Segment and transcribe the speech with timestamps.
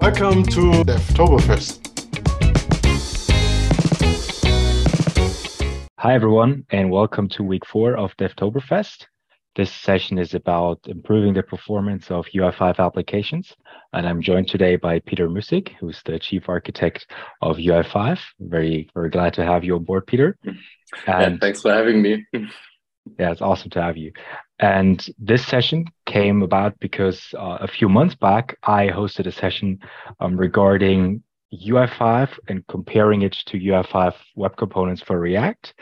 [0.00, 1.78] Welcome to Devtoberfest.
[5.98, 9.04] Hi, everyone, and welcome to week four of Devtoberfest.
[9.56, 13.54] This session is about improving the performance of UI5 applications.
[13.92, 17.06] And I'm joined today by Peter Müssig, who's the chief architect
[17.42, 18.20] of UI5.
[18.40, 20.38] Very, very glad to have you on board, Peter.
[20.44, 20.56] And
[21.06, 22.24] yeah, thanks for having me.
[22.32, 24.12] yeah, it's awesome to have you.
[24.60, 29.78] And this session came about because uh, a few months back, I hosted a session
[30.20, 31.22] um, regarding
[31.54, 35.74] UI5 and comparing it to UI5 web components for React.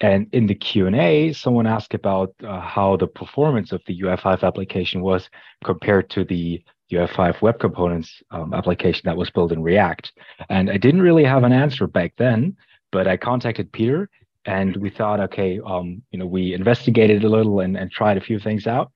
[0.00, 5.00] And in the Q&A, someone asked about uh, how the performance of the UI5 application
[5.00, 5.28] was
[5.64, 10.12] compared to the UI5 web components um, application that was built in React.
[10.50, 12.56] And I didn't really have an answer back then,
[12.92, 14.08] but I contacted Peter
[14.48, 18.22] and we thought, okay, um, you know, we investigated a little and, and tried a
[18.22, 18.90] few things out.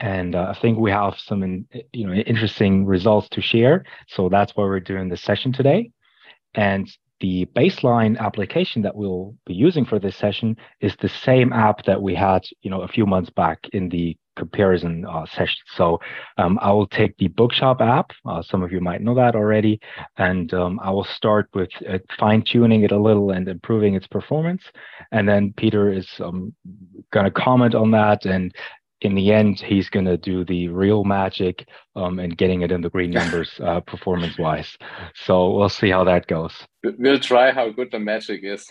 [0.00, 3.84] And uh, I think we have some, in, you know, interesting results to share.
[4.08, 5.90] So that's why we're doing this session today.
[6.54, 11.84] And the baseline application that we'll be using for this session is the same app
[11.84, 15.58] that we had, you know, a few months back in the comparison uh, session.
[15.76, 16.00] So
[16.38, 18.12] um, I will take the Bookshop app.
[18.24, 19.80] Uh, some of you might know that already,
[20.16, 24.06] and um, I will start with uh, fine tuning it a little and improving its
[24.06, 24.62] performance.
[25.12, 26.54] And then Peter is um,
[27.12, 28.54] going to comment on that and
[29.02, 32.80] in the end, he's going to do the real magic um, and getting it in
[32.80, 34.76] the green numbers uh, performance wise.
[35.14, 36.54] So we'll see how that goes.
[36.82, 38.68] We'll try how good the magic is.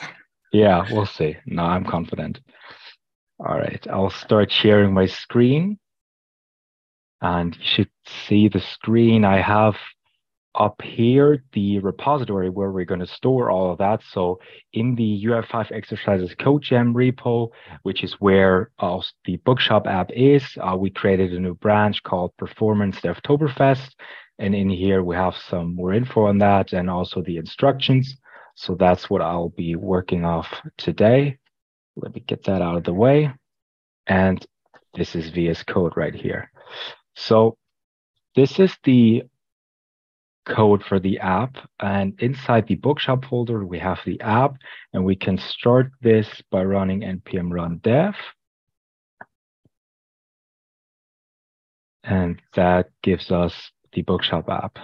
[0.51, 1.37] Yeah, we'll see.
[1.45, 2.39] No, I'm confident.
[3.39, 5.77] All right, I'll start sharing my screen.
[7.21, 7.89] And you should
[8.27, 9.25] see the screen.
[9.25, 9.75] I have
[10.57, 14.01] up here the repository where we're going to store all of that.
[14.11, 14.39] So
[14.71, 17.49] in the UI5 exercises CodeJam repo,
[17.83, 22.35] which is where uh, the bookshop app is, uh, we created a new branch called
[22.37, 23.95] Performance Devtoberfest.
[24.39, 28.15] And in here, we have some more info on that and also the instructions.
[28.55, 30.47] So that's what I'll be working off
[30.77, 31.37] today.
[31.95, 33.31] Let me get that out of the way.
[34.07, 34.45] And
[34.93, 36.51] this is VS Code right here.
[37.15, 37.57] So
[38.35, 39.23] this is the
[40.45, 41.57] code for the app.
[41.79, 44.55] And inside the bookshop folder, we have the app,
[44.93, 48.15] and we can start this by running npm run dev.
[52.03, 54.77] And that gives us the bookshop app.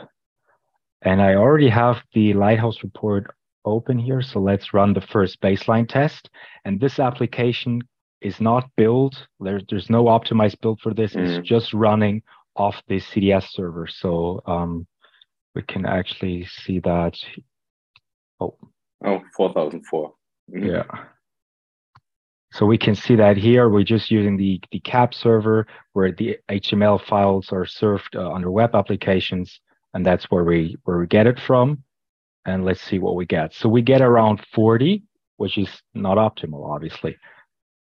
[1.03, 3.35] And I already have the Lighthouse report
[3.65, 4.21] open here.
[4.21, 6.29] So let's run the first baseline test.
[6.65, 7.81] And this application
[8.21, 9.15] is not built.
[9.39, 11.13] There, there's no optimized build for this.
[11.13, 11.27] Mm.
[11.27, 12.21] It's just running
[12.55, 13.87] off the CDS server.
[13.87, 14.87] So um,
[15.55, 17.17] we can actually see that.
[18.39, 18.57] Oh,
[19.05, 20.13] oh 4004.
[20.53, 20.65] Mm-hmm.
[20.67, 20.83] Yeah.
[22.53, 23.69] So we can see that here.
[23.69, 28.51] We're just using the, the CAP server where the HTML files are served uh, under
[28.51, 29.61] web applications.
[29.93, 31.83] And that's where we, where we get it from.
[32.45, 33.53] And let's see what we get.
[33.53, 35.03] So we get around 40,
[35.37, 37.15] which is not optimal, obviously.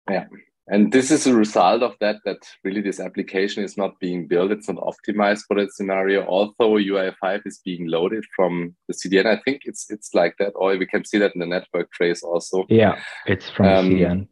[0.09, 0.25] Yeah.
[0.68, 4.52] And this is a result of that that really this application is not being built.
[4.52, 6.25] It's not optimized for that scenario.
[6.25, 10.78] Although ui5 is being loaded from the cdn i think it's it's like that or
[10.78, 12.66] we can see that in the network trace also.
[12.70, 14.28] Yeah it's from um, cdn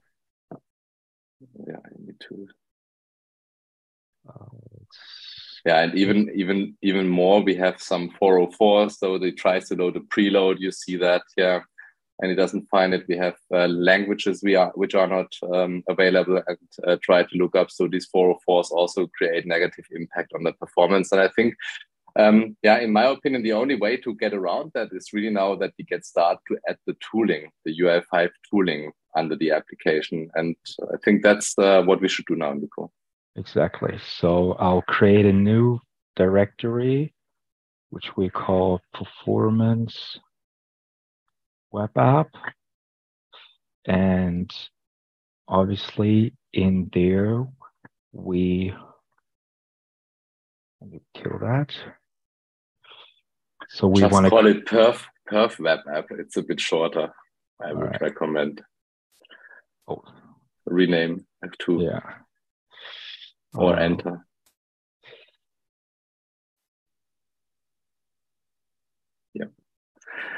[1.68, 2.48] yeah i need to
[4.30, 4.71] uh,
[5.66, 9.96] yeah and even even even more we have some 404 so they tries to load
[9.96, 11.62] a preload you see that yeah
[12.22, 13.06] and it doesn't find it.
[13.08, 16.58] We have uh, languages we are which are not um, available and
[16.88, 17.72] uh, try to look up.
[17.72, 21.12] So these 404s also create negative impact on the performance.
[21.12, 21.56] And I think,
[22.18, 25.56] um, yeah, in my opinion, the only way to get around that is really now
[25.56, 30.30] that we get started to add the tooling, the UI5 tooling under the application.
[30.36, 30.56] And
[30.94, 32.92] I think that's uh, what we should do now, Nico.
[33.36, 33.98] Exactly.
[34.20, 35.80] So I'll create a new
[36.16, 37.14] directory,
[37.90, 40.20] which we call performance
[41.72, 42.28] web app.
[43.86, 44.52] And
[45.48, 47.48] obviously in there,
[48.12, 48.74] we,
[51.14, 51.74] kill that.
[53.70, 56.06] So we want to call it perf, perf web app.
[56.12, 57.14] It's a bit shorter.
[57.64, 58.02] I would right.
[58.02, 58.62] recommend.
[59.88, 60.04] Oh.
[60.66, 61.84] Rename F2.
[61.84, 62.00] Yeah.
[63.54, 64.26] Or um, enter.
[69.34, 69.46] Yeah.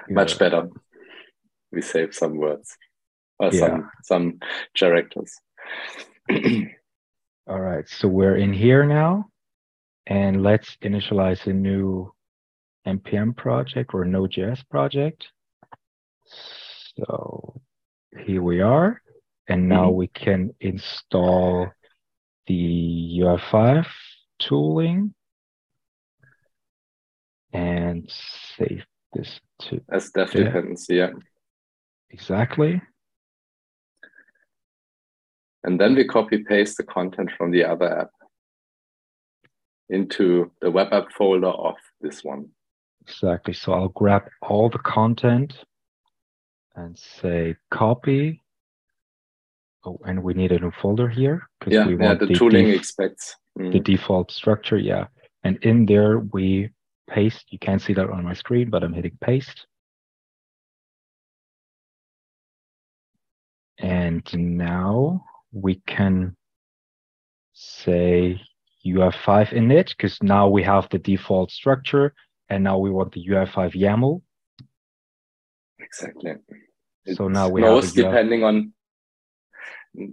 [0.10, 0.70] Much better
[1.74, 2.78] we save some words
[3.40, 3.60] or yeah.
[3.60, 4.40] some some
[4.76, 5.34] characters.
[7.48, 9.26] All right, so we're in here now,
[10.08, 12.14] and let's initialize a new
[12.88, 15.28] npm project or Node.js project.
[16.26, 17.62] So
[18.26, 19.02] here we are,
[19.48, 19.98] and now mm-hmm.
[19.98, 21.68] we can install
[22.48, 23.86] the UI5
[24.40, 25.14] tooling.
[27.54, 28.12] and
[28.58, 30.96] save this to as dev dependency.
[30.96, 31.12] Yeah.
[32.10, 32.82] Exactly.
[35.64, 38.10] And then we copy paste the content from the other app
[39.90, 42.50] into the web app folder of this one.
[43.08, 43.54] Exactly.
[43.54, 45.54] So I'll grab all the content
[46.76, 48.42] and say copy.
[49.86, 52.36] Oh, and we need a new folder here because yeah, we want yeah, the, the
[52.36, 53.72] tooling expects mm.
[53.72, 54.78] the default structure.
[54.78, 55.08] Yeah.
[55.44, 56.70] And in there we
[57.10, 57.46] paste.
[57.50, 59.68] You can't see that on my screen, but I'm hitting paste.
[63.78, 66.38] And now we can
[67.54, 68.40] say
[68.86, 72.14] UI5 init because now we have the default structure
[72.50, 74.22] and now we want the UI5 YAML.
[75.80, 76.34] Exactly.
[77.14, 78.72] So now we knows have depending on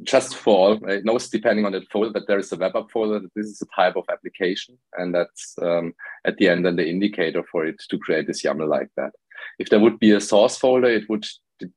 [0.02, 1.04] just for all, right?
[1.04, 3.62] knows depending on the folder that there is a web app folder that this is
[3.62, 5.94] a type of application and that's um,
[6.26, 9.12] at the end then the indicator for it to create this YAML like that.
[9.58, 11.26] If there would be a source folder, it would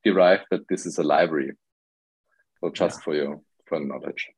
[0.03, 1.53] derive that this is a library.
[2.59, 3.03] So just yeah.
[3.03, 4.29] for your for knowledge.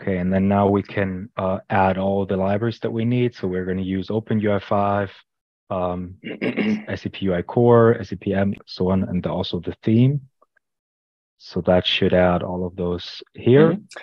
[0.00, 3.34] Okay, and then now we can uh, add all the libraries that we need.
[3.34, 5.10] So we're going to use OpenUI5,
[5.70, 6.16] um,
[6.96, 10.20] SAP UI Core, SAPM, so on, and also the theme.
[11.44, 13.72] So that should add all of those here.
[13.72, 14.00] Mm-hmm.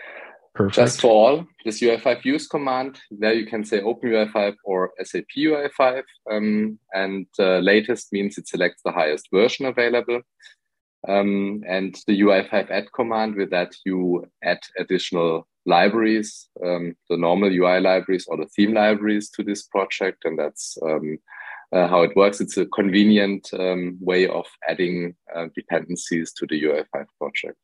[0.53, 0.75] Perfect.
[0.75, 5.25] Just for all, this UI5 use command, there you can say open UI5 or SAP
[5.35, 6.03] UI5.
[6.29, 10.21] Um, and uh, latest means it selects the highest version available.
[11.07, 17.49] Um, and the UI5 add command, with that you add additional libraries, um, the normal
[17.49, 20.25] UI libraries or the theme libraries to this project.
[20.25, 21.17] And that's um,
[21.73, 22.41] uh, how it works.
[22.41, 27.59] It's a convenient um, way of adding uh, dependencies to the UI5 project.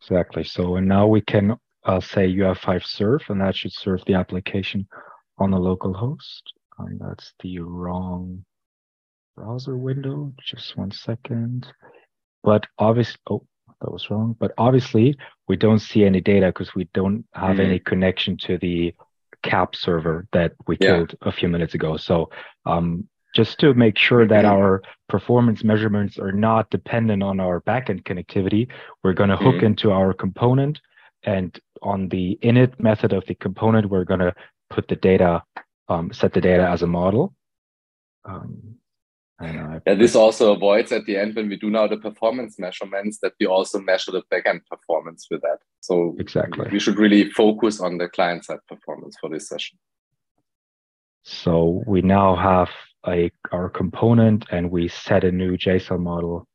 [0.00, 0.44] Exactly.
[0.44, 4.86] So and now we can uh, say UI5 serve, and that should serve the application
[5.38, 6.52] on the local host.
[6.78, 8.44] And that's the wrong
[9.36, 10.32] browser window.
[10.44, 11.66] Just one second.
[12.42, 13.46] But obviously, oh,
[13.80, 14.36] that was wrong.
[14.38, 15.16] But obviously,
[15.48, 17.64] we don't see any data because we don't have mm.
[17.64, 18.94] any connection to the
[19.46, 20.96] CAP server that we yeah.
[20.96, 21.96] killed a few minutes ago.
[21.96, 22.30] So
[22.64, 24.54] um, just to make sure that mm-hmm.
[24.54, 28.68] our performance measurements are not dependent on our backend connectivity,
[29.04, 29.66] we're going to hook mm-hmm.
[29.66, 30.80] into our component.
[31.22, 34.34] And on the init method of the component, we're going to
[34.70, 35.42] put the data,
[35.88, 37.34] um, set the data as a model.
[38.24, 38.76] Um,
[39.40, 43.34] yeah, this also avoids at the end when we do now the performance measurements that
[43.38, 45.58] we also measure the backend performance with that.
[45.80, 49.78] So exactly, we should really focus on the client side performance for this session.
[51.24, 52.70] So we now have
[53.06, 56.46] a our component and we set a new JSON model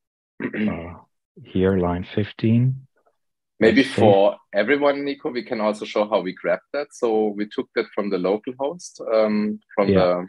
[0.44, 0.96] uh,
[1.44, 2.76] here, line 15.
[3.60, 6.88] Maybe for everyone, Nico, we can also show how we grabbed that.
[6.94, 10.00] So we took that from the local host, um, from yeah.
[10.00, 10.28] the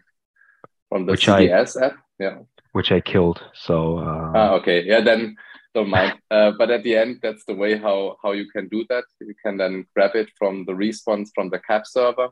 [0.90, 2.38] from the Which CDS I, app yeah.
[2.72, 4.32] Which i killed so uh...
[4.34, 4.84] ah, okay.
[4.84, 5.36] Yeah then
[5.74, 6.14] don't mind.
[6.30, 9.04] Uh, but at the end that's the way how how you can do that.
[9.20, 12.28] You can then grab it from the response from the cap server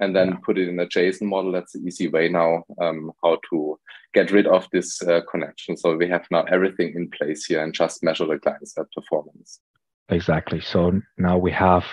[0.00, 0.36] and then yeah.
[0.44, 1.52] put it in a json model.
[1.52, 3.78] That's the easy way now um, how to
[4.14, 5.76] get rid of this uh, connection.
[5.76, 9.60] So we have now everything in place here and just measure the client side performance.
[10.08, 10.60] Exactly.
[10.60, 11.84] So now we have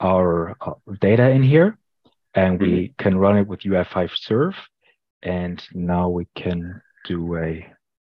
[0.00, 1.78] our uh, data in here
[2.34, 3.02] and we mm-hmm.
[3.02, 4.54] can run it with ui5 serve
[5.22, 7.66] and now we can do a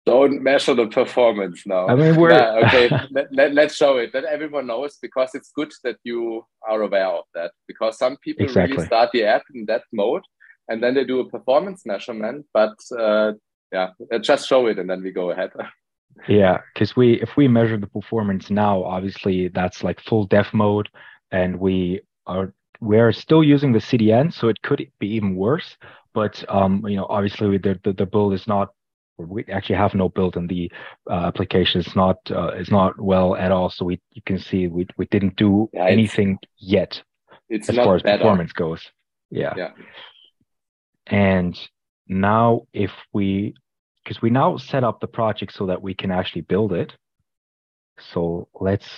[0.04, 1.86] don't measure the performance now.
[1.86, 2.90] I mean, we're okay.
[3.12, 7.06] let, let, let's show it that everyone knows because it's good that you are aware
[7.06, 7.52] of that.
[7.68, 8.76] Because some people exactly.
[8.76, 10.22] really start the app in that mode
[10.68, 12.46] and then they do a performance measurement.
[12.52, 13.34] But uh,
[13.72, 13.90] yeah,
[14.20, 15.52] just show it and then we go ahead.
[16.28, 20.88] yeah, because we if we measure the performance now, obviously that's like full dev mode,
[21.30, 22.52] and we are
[22.82, 25.76] we're still using the CDN, so it could be even worse.
[26.14, 28.70] But um, you know, obviously the, the, the build is not.
[29.18, 30.70] We actually have no build in the
[31.08, 31.80] uh, application.
[31.80, 33.70] It's not uh, it's not well at all.
[33.70, 37.00] So we you can see we we didn't do yeah, anything yet
[37.48, 38.18] it's as far as better.
[38.18, 38.82] performance goes.
[39.30, 39.54] Yeah.
[39.56, 39.70] yeah.
[41.06, 41.56] And
[42.08, 43.54] now if we
[44.02, 46.92] because we now set up the project so that we can actually build it.
[48.12, 48.88] So let's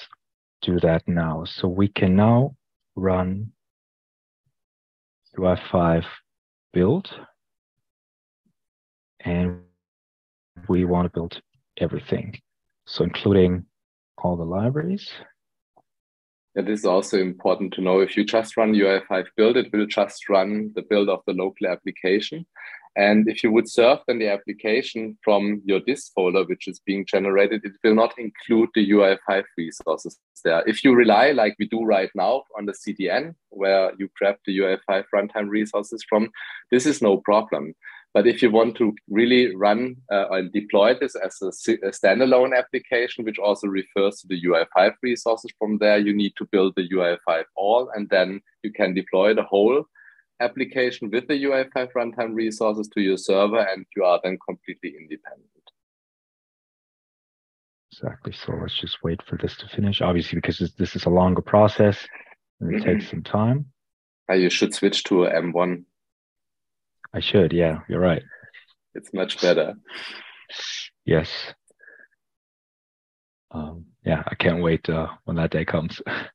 [0.63, 1.45] do that now.
[1.45, 2.57] So we can now
[2.97, 3.53] run
[5.39, 6.05] UI5
[6.73, 7.11] build
[9.21, 9.61] and
[10.69, 11.41] we want to build
[11.79, 12.39] everything.
[12.87, 13.67] So including
[14.19, 15.11] all the libraries.
[16.55, 20.29] It is also important to know if you just run UI5 build, it will just
[20.29, 22.47] run the build of the local application.
[22.97, 27.05] And if you would serve then the application from your disk folder, which is being
[27.07, 30.63] generated, it will not include the UI5 resources there.
[30.67, 34.57] If you rely, like we do right now, on the CDN, where you grab the
[34.59, 36.31] UI5 runtime resources from,
[36.71, 37.75] this is no problem.
[38.13, 42.57] But if you want to really run uh, and deploy this as a, a, standalone
[42.57, 46.89] application, which also refers to the UI5 resources from there, you need to build the
[46.89, 49.85] UI5 all, and then you can deploy the whole
[50.41, 55.49] application with the UI5 runtime resources to your server, and you are then completely independent.
[57.93, 58.33] Exactly.
[58.33, 60.01] So let's just wait for this to finish.
[60.01, 61.97] Obviously, because this is a longer process,
[62.61, 63.67] and it takes some time.
[64.29, 65.85] Uh, you should switch to M1.
[67.13, 67.53] I should.
[67.53, 68.23] Yeah, you're right.
[68.95, 69.75] It's much better.
[71.05, 71.29] Yes.
[73.51, 76.01] Um, yeah, I can't wait uh, when that day comes.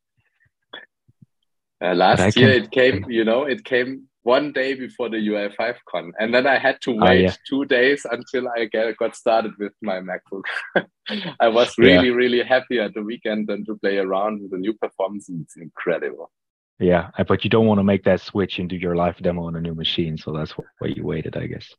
[1.81, 6.11] Uh, last year it came, you know, it came one day before the UI5 con,
[6.19, 7.35] and then I had to ah, wait yeah.
[7.49, 10.43] two days until I get, got started with my MacBook.
[11.39, 12.13] I was really, yeah.
[12.13, 15.29] really happy at the weekend and to play around with the new performance.
[15.29, 16.31] It's incredible.
[16.79, 19.55] Yeah, but you don't want to make that switch and do your live demo on
[19.55, 21.73] a new machine, so that's why you waited, I guess.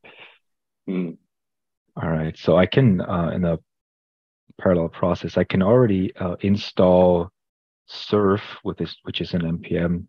[0.89, 1.17] Mm.
[2.03, 3.59] All right, so I can uh, in a
[4.61, 7.31] parallel process, I can already uh, install
[7.91, 10.07] serve with this, which is an npm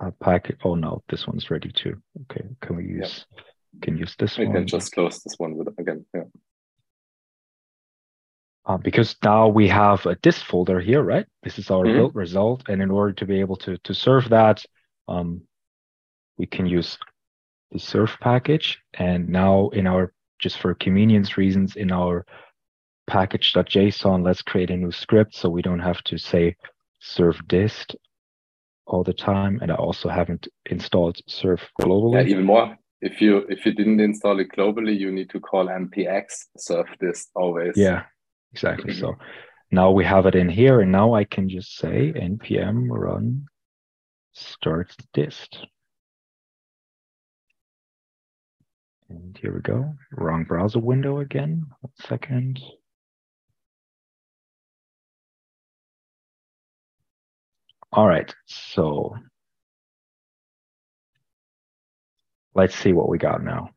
[0.00, 0.56] uh, packet.
[0.64, 2.00] Oh no, this one's ready too.
[2.22, 3.26] Okay, can we use?
[3.34, 3.42] Yeah.
[3.82, 4.54] Can use this we one?
[4.54, 6.04] can just close this one with again.
[6.14, 6.22] Yeah
[8.68, 11.26] uh, because now we have a dist folder here, right?
[11.42, 11.96] This is our mm-hmm.
[11.96, 12.68] build result.
[12.68, 14.64] And in order to be able to, to serve that,
[15.08, 15.40] um,
[16.36, 16.98] we can use
[17.72, 18.78] the serve package.
[18.94, 22.26] And now in our, just for convenience reasons, in our
[23.06, 26.54] package.json, let's create a new script so we don't have to say
[27.00, 27.96] serve dist
[28.86, 29.58] all the time.
[29.62, 32.24] And I also haven't installed serve globally.
[32.24, 32.76] Yeah, even more.
[33.00, 36.24] If you if you didn't install it globally, you need to call npx
[36.56, 37.74] serve dist always.
[37.76, 38.04] Yeah,
[38.52, 38.92] exactly.
[38.92, 39.14] So
[39.70, 43.46] now we have it in here, and now I can just say npm run
[44.32, 45.58] start dist.
[49.08, 49.94] And here we go.
[50.12, 51.64] Wrong browser window again.
[51.80, 52.60] One second.
[57.92, 59.16] All right, so
[62.54, 63.70] let's see what we got now.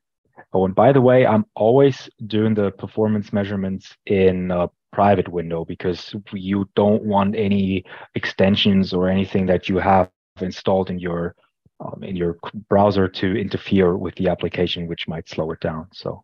[0.53, 5.63] Oh, and by the way, I'm always doing the performance measurements in a private window
[5.63, 10.09] because you don't want any extensions or anything that you have
[10.41, 11.35] installed in your
[11.79, 12.37] um, in your
[12.69, 15.87] browser to interfere with the application, which might slow it down.
[15.93, 16.23] So.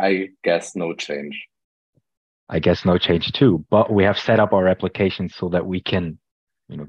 [0.00, 1.48] I guess no change.
[2.48, 5.80] I guess no change too, but we have set up our application so that we
[5.80, 6.18] can,
[6.68, 6.88] you know,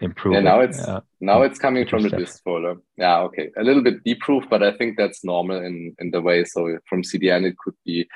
[0.00, 0.34] improve.
[0.34, 2.76] Yeah, now it's uh, now it's coming from the dist folder.
[2.96, 6.44] Yeah, okay, a little bit deproof, but I think that's normal in in the way.
[6.44, 8.06] So from CDN, it could be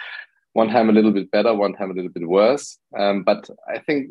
[0.53, 2.79] one time a little bit better, one time a little bit worse.
[2.99, 4.11] Um, but I think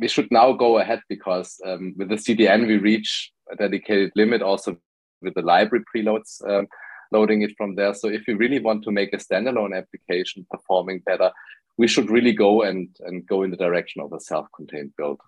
[0.00, 4.42] we should now go ahead because um, with the CDN we reach a dedicated limit.
[4.42, 4.78] Also
[5.20, 6.48] with the library preloads.
[6.48, 6.66] Um,
[7.12, 7.94] loading it from there.
[7.94, 11.30] So if you really want to make a standalone application performing better,
[11.78, 15.20] we should really go and, and go in the direction of a self-contained build.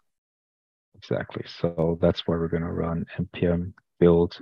[0.96, 1.44] Exactly.
[1.46, 4.38] So that's why we're going to run npm build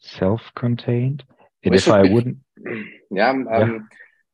[0.00, 1.24] self-contained.
[1.64, 2.36] And if I be, wouldn't,
[3.10, 3.78] yeah, um, yeah.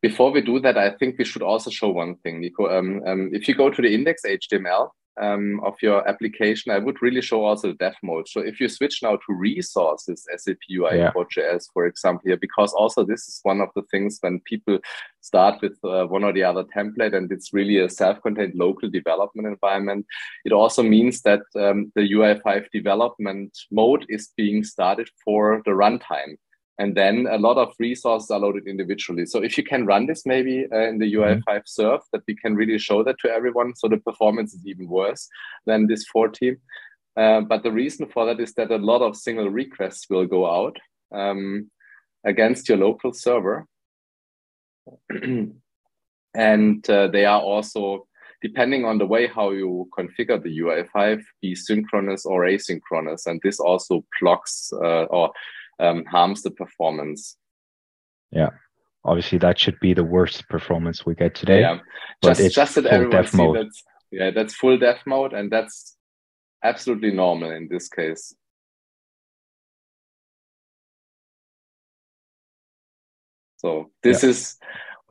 [0.02, 2.66] Before we do that, I think we should also show one thing, Nico.
[2.76, 4.88] Um, um, if you go to the index HTML,
[5.20, 8.28] um, of your application, I would really show also the dev mode.
[8.28, 11.12] So if you switch now to resources, SAP UI yeah.
[11.12, 14.78] JS, for example, here, because also this is one of the things when people
[15.20, 19.46] start with uh, one or the other template and it's really a self-contained local development
[19.46, 20.06] environment,
[20.44, 26.36] it also means that um, the UI5 development mode is being started for the runtime
[26.80, 29.26] and then a lot of resources are loaded individually.
[29.26, 31.58] So if you can run this maybe uh, in the UI5 mm-hmm.
[31.66, 35.28] serve, that we can really show that to everyone, so the performance is even worse
[35.66, 36.56] than this 40.
[37.18, 40.50] Uh, but the reason for that is that a lot of single requests will go
[40.50, 40.78] out
[41.14, 41.70] um,
[42.24, 43.66] against your local server.
[46.34, 48.06] and uh, they are also,
[48.40, 53.26] depending on the way how you configure the UI5, be synchronous or asynchronous.
[53.26, 55.30] And this also blocks uh, or
[55.80, 57.36] um, harms the performance.
[58.30, 58.50] Yeah,
[59.04, 61.60] obviously that should be the worst performance we get today.
[61.60, 61.78] Yeah,
[62.22, 63.56] just just that everyone see mode.
[63.56, 63.82] that's
[64.12, 65.96] yeah that's full dev mode, and that's
[66.62, 68.34] absolutely normal in this case.
[73.56, 74.30] So this yeah.
[74.30, 74.56] is,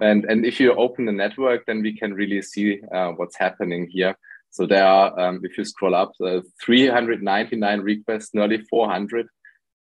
[0.01, 3.87] and and if you open the network, then we can really see uh, what's happening
[3.91, 4.15] here.
[4.51, 9.27] So there are, um, if you scroll up, uh, 399 requests, nearly 400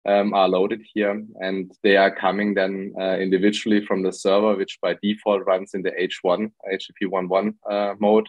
[0.09, 4.79] um, are loaded here, and they are coming then uh, individually from the server, which
[4.81, 8.27] by default runs in the H1 HTTP 1.1 uh, mode.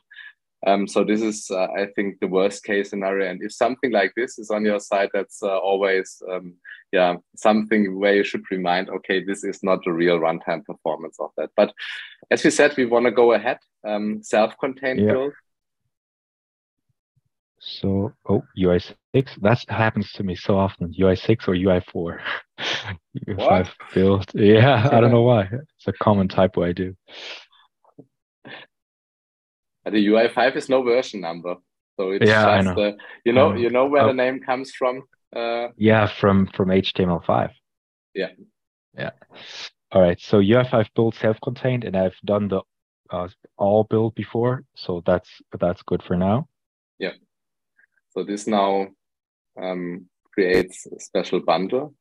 [0.68, 3.30] Um, so this is, uh, I think, the worst case scenario.
[3.30, 6.56] And if something like this is on your side, that's uh, always, um,
[6.92, 11.30] yeah, something where you should remind, okay, this is not the real runtime performance of
[11.38, 11.52] that.
[11.56, 11.72] But
[12.30, 15.12] as we said, we want to go ahead, um, self-contained yeah.
[15.14, 15.34] build.
[17.60, 18.96] So, oh, UI6,
[19.42, 20.94] that happens to me so often.
[20.94, 22.20] UI6 or UI4.
[23.28, 24.32] UI5 build.
[24.34, 25.42] Yeah, I don't know why.
[25.44, 26.96] It's a common typo I do.
[29.86, 31.56] The UI5 is no version number.
[31.98, 32.84] So it's yeah, just, know.
[32.84, 32.92] Uh,
[33.26, 34.08] you know, you know where oh.
[34.08, 35.04] the name comes from?
[35.36, 37.52] Uh, yeah, from, from HTML5.
[38.16, 38.30] Yeah.
[38.98, 39.12] Yeah.
[39.92, 40.20] All right.
[40.20, 42.62] So UI5 build self-contained and I've done the
[43.10, 44.64] uh, all build before.
[44.76, 46.48] So that's, that's good for now.
[47.00, 47.14] Yeah.
[48.20, 48.90] So this now
[49.62, 51.96] um, creates a special bundle.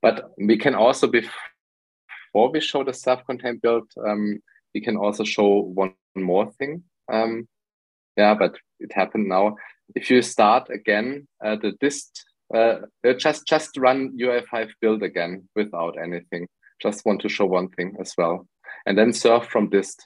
[0.00, 4.40] But we can also, before we show the self-contained build, um,
[4.74, 6.82] we can also show one more thing.
[7.08, 7.46] Um,
[8.16, 9.54] yeah, but it happened now.
[9.94, 15.48] If you start again uh, the dist, uh, uh just just run UI5 build again
[15.54, 16.48] without anything.
[16.82, 18.48] Just want to show one thing as well,
[18.86, 20.04] and then serve from dist.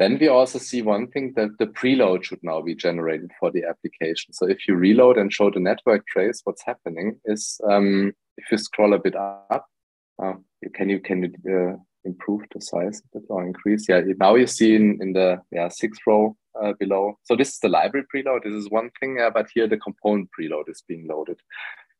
[0.00, 3.64] Then we also see one thing that the preload should now be generated for the
[3.64, 4.32] application.
[4.32, 8.56] So if you reload and show the network trace, what's happening is um, if you
[8.56, 9.66] scroll a bit up,
[10.22, 10.32] uh,
[10.72, 11.76] can you can you uh,
[12.06, 13.90] improve the size a bit or increase?
[13.90, 17.18] Yeah, now you see in, in the yeah sixth row uh, below.
[17.24, 18.44] So this is the library preload.
[18.44, 21.40] This is one thing, but here the component preload is being loaded,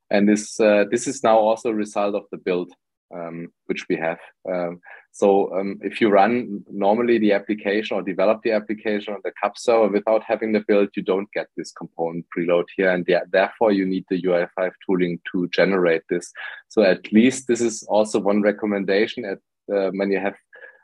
[0.09, 2.73] and this uh, this is now also a result of the build
[3.15, 4.19] um, which we have.
[4.51, 4.81] Um,
[5.13, 9.59] so um, if you run normally the application or develop the application on the CAP
[9.59, 12.91] server without having the build, you don't get this component preload here.
[12.91, 16.33] And therefore you need the UI5 tooling to generate this.
[16.69, 19.39] So at least this is also one recommendation at
[19.75, 20.37] uh, when you have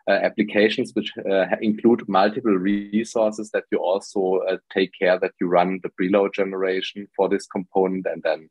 [0.09, 5.49] uh, applications which uh, include multiple resources that you also uh, take care that you
[5.49, 8.49] run the preload generation for this component and then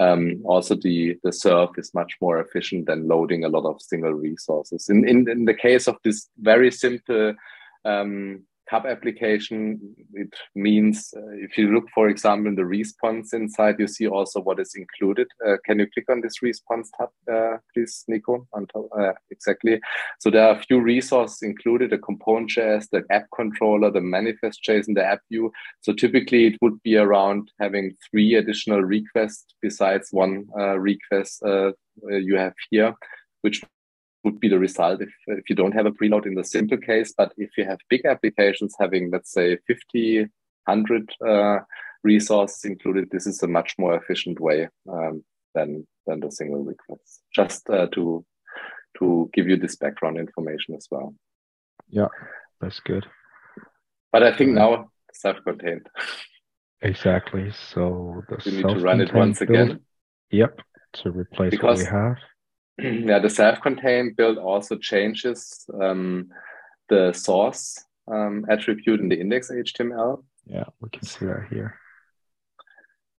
[0.00, 4.14] um, also the the serve is much more efficient than loading a lot of single
[4.14, 4.88] resources.
[4.88, 7.34] In in, in the case of this very simple
[7.84, 9.80] um, CAP application,
[10.14, 14.40] it means uh, if you look, for example, in the response inside, you see also
[14.40, 15.26] what is included.
[15.44, 18.46] Uh, can you click on this response tab, uh, please, Nico?
[18.54, 19.80] Uh, exactly.
[20.20, 24.60] So there are a few resources included, the component JS, the app controller, the manifest
[24.66, 25.50] JSON, the app view.
[25.80, 31.72] So typically it would be around having three additional requests besides one uh, request uh,
[32.08, 32.94] you have here,
[33.40, 33.62] which
[34.24, 37.14] would be the result if, if you don't have a preload in the simple case.
[37.16, 40.20] But if you have big applications having, let's say, 50,
[40.66, 41.58] 100 uh,
[42.02, 47.22] resources included, this is a much more efficient way um, than, than the single request.
[47.34, 48.24] Just uh, to,
[48.98, 51.14] to give you this background information as well.
[51.88, 52.08] Yeah,
[52.60, 53.06] that's good.
[54.12, 55.86] But I think now self-contained.
[56.82, 57.52] Exactly.
[57.72, 59.50] So the you need to run it once build.
[59.50, 59.80] again.
[60.30, 60.60] Yep.
[60.92, 62.16] To replace because what we have
[63.06, 66.28] yeah, the self-contained build also changes um,
[66.88, 70.22] the source um, attribute in the index HTML.
[70.46, 71.78] Yeah, we can see that here.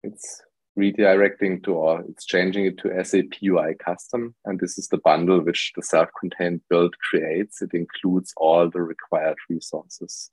[0.03, 0.43] It's
[0.79, 4.35] redirecting to or it's changing it to SAP UI custom.
[4.45, 7.61] And this is the bundle which the self-contained build creates.
[7.61, 10.31] It includes all the required resources.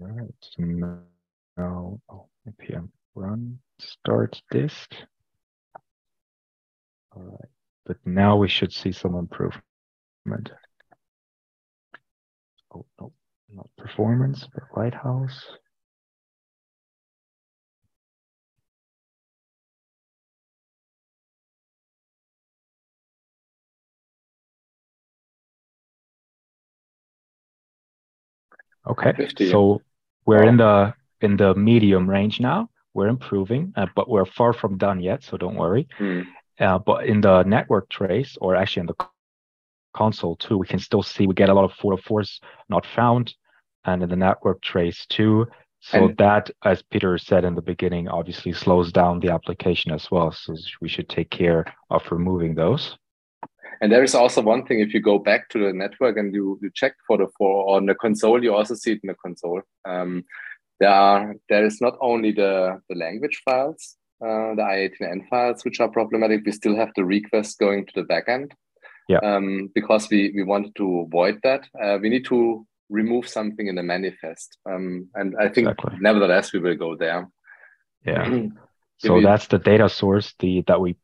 [0.00, 0.34] All right.
[0.40, 4.94] So now, oh, npm run start dist.
[7.14, 7.48] All right,
[7.84, 9.62] but now we should see some improvement.
[12.74, 13.12] Oh, no,
[13.52, 15.44] not performance, but Lighthouse.
[28.86, 29.50] Okay, 50.
[29.50, 29.80] so
[30.26, 32.68] we're in the in the medium range now.
[32.94, 35.22] We're improving, uh, but we're far from done yet.
[35.22, 35.88] So don't worry.
[35.98, 36.26] Mm.
[36.62, 39.06] Uh, but in the network trace, or actually in the
[39.94, 43.34] console too, we can still see we get a lot of 404s not found,
[43.84, 45.46] and in the network trace too.
[45.80, 50.08] So and, that, as Peter said in the beginning, obviously slows down the application as
[50.12, 50.30] well.
[50.30, 52.96] So we should take care of removing those.
[53.80, 56.60] And there is also one thing: if you go back to the network and you,
[56.62, 59.62] you check for the four on the console, you also see it in the console.
[59.84, 60.24] Um,
[60.78, 65.80] there are there is not only the the language files uh, the i18n files which
[65.80, 66.42] are problematic.
[66.46, 68.52] We still have the request going to the backend.
[69.08, 69.18] Yeah.
[69.18, 71.66] Um, because we, we wanted to avoid that.
[71.82, 74.58] Uh, we need to remove something in the manifest.
[74.64, 75.98] Um, and I think exactly.
[76.00, 77.28] nevertheless we will go there.
[78.04, 78.46] Yeah.
[78.98, 80.96] so that's the data source the that we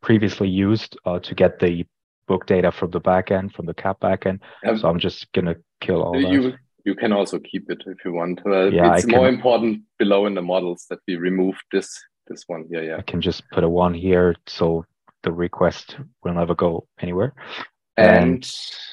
[0.00, 1.86] previously used uh, to get the
[2.26, 4.40] book data from the backend, from the CAP backend.
[4.66, 6.58] Um, so I'm just gonna kill all you, that.
[6.84, 8.40] You can also keep it if you want.
[8.44, 12.66] Uh, yeah, it's more important below in the models that we remove this this one
[12.68, 12.82] here.
[12.82, 14.84] Yeah, I can just put a one here, so
[15.22, 17.34] the request will never go anywhere.
[17.96, 18.48] And,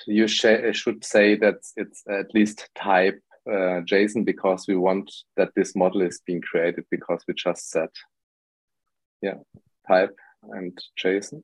[0.06, 5.50] you sh- should say that it's at least type uh, JSON because we want that
[5.56, 7.90] this model is being created because we just said,
[9.22, 9.36] yeah,
[9.88, 10.16] type
[10.52, 11.42] and JSON.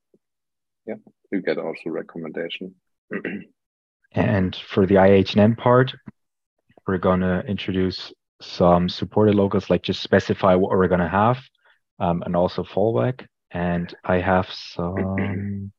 [0.86, 0.95] Yeah,
[1.32, 2.76] you get also recommendation.
[4.12, 5.93] and for the i18n part,
[6.88, 11.39] we're going to introduce some supported locals, like just specify what we're going to have
[11.99, 13.25] um, and also fallback.
[13.51, 15.71] And I have some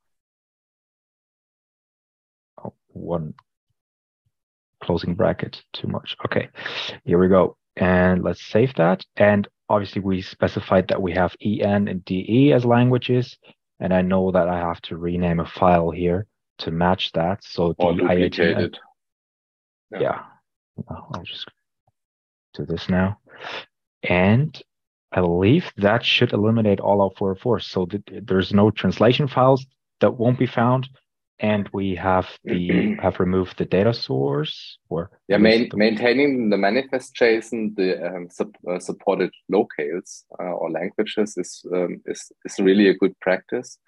[2.63, 3.35] oh, one
[4.83, 6.17] closing bracket too much.
[6.25, 6.49] Okay,
[7.05, 7.57] here we go.
[7.77, 9.05] And let's save that.
[9.17, 13.37] And obviously we specified that we have EN and DE as languages.
[13.81, 16.27] And I know that I have to rename a file here
[16.59, 17.45] to match that.
[17.45, 18.75] So the i18n,
[19.93, 20.01] yeah.
[20.01, 20.23] yeah,
[20.89, 21.47] I'll just
[22.55, 23.19] do this now.
[24.03, 24.61] And
[25.13, 27.61] I believe that should eliminate all our 404.
[27.61, 29.67] So th there's no translation files
[30.01, 30.89] that won't be found
[31.41, 35.77] and we have the have removed the data source or yeah main, the...
[35.77, 42.01] maintaining the manifest json the um, sub, uh, supported locales uh, or languages is, um,
[42.07, 43.79] is is really a good practice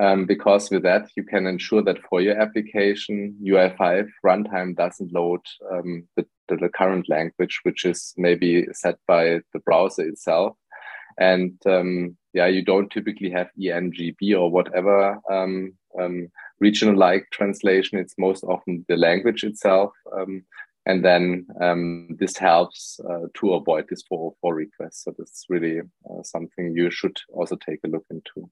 [0.00, 5.40] um, because with that you can ensure that for your application ui5 runtime doesn't load
[5.70, 10.56] um, the, the, the current language which is maybe set by the browser itself
[11.18, 16.28] and um, yeah you don't typically have engb or whatever um, um,
[16.60, 17.98] regional like translation.
[17.98, 19.92] It's most often the language itself.
[20.16, 20.44] Um,
[20.86, 25.04] and then um, this helps uh, to avoid this 404 request.
[25.04, 28.48] So that's really uh, something you should also take a look into.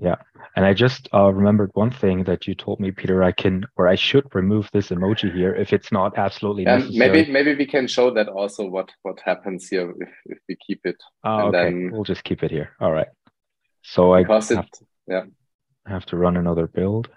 [0.00, 0.14] Yeah,
[0.54, 3.24] and I just uh, remembered one thing that you told me, Peter.
[3.24, 7.08] I can, or I should remove this emoji here if it's not absolutely um, necessary.
[7.08, 10.80] Maybe, maybe we can show that also what what happens here if if we keep
[10.84, 10.96] it.
[11.24, 11.64] Oh, okay.
[11.64, 11.90] Then...
[11.90, 12.76] We'll just keep it here.
[12.80, 13.08] All right.
[13.82, 15.24] So because I it, yeah,
[15.86, 17.08] have to run another build.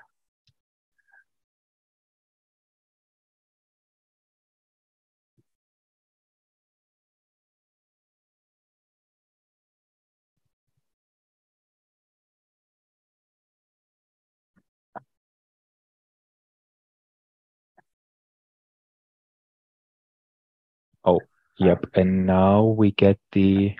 [21.58, 21.86] Yep.
[21.94, 23.76] And now we get the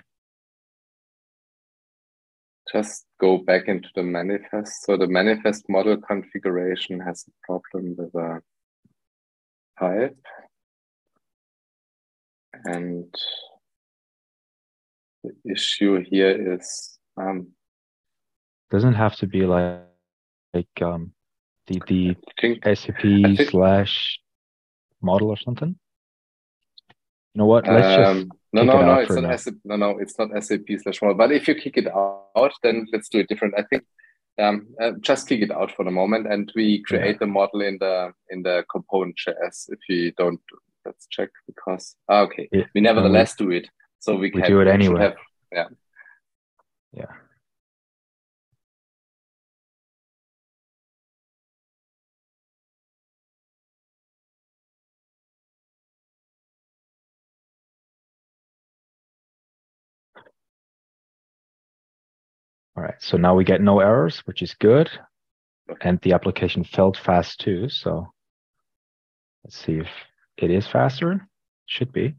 [2.72, 4.84] just go back into the manifest.
[4.84, 8.40] So the manifest model configuration has a problem with a
[9.78, 10.16] type.
[12.64, 13.12] And
[15.22, 17.48] the issue here is um,
[18.70, 19.80] doesn't have to be like
[20.54, 21.12] like um
[21.66, 24.18] the the think, SAP think, slash
[25.00, 25.76] model or something.
[27.34, 27.66] You know what?
[27.66, 28.98] Let's um, just no, no, no.
[29.00, 29.98] It's not SAP, no, no.
[29.98, 31.16] It's not SAP slash model.
[31.16, 33.54] But if you kick it out, then let's do it different.
[33.56, 33.84] I think
[34.38, 37.18] um, uh, just kick it out for the moment, and we create yeah.
[37.20, 39.70] the model in the in the component JS.
[39.70, 40.40] If you don't,
[40.84, 42.64] let's check because ah, okay, yeah.
[42.74, 43.68] we nevertheless do it.
[44.00, 45.00] So we, we can do it anyway.
[45.00, 45.16] Have,
[45.50, 45.68] yeah.
[46.92, 47.06] Yeah.
[62.76, 64.90] All right, so now we get no errors, which is good.
[65.82, 67.68] And the application felt fast too.
[67.68, 68.12] So
[69.44, 69.88] let's see if
[70.38, 71.26] it is faster.
[71.66, 72.14] Should be.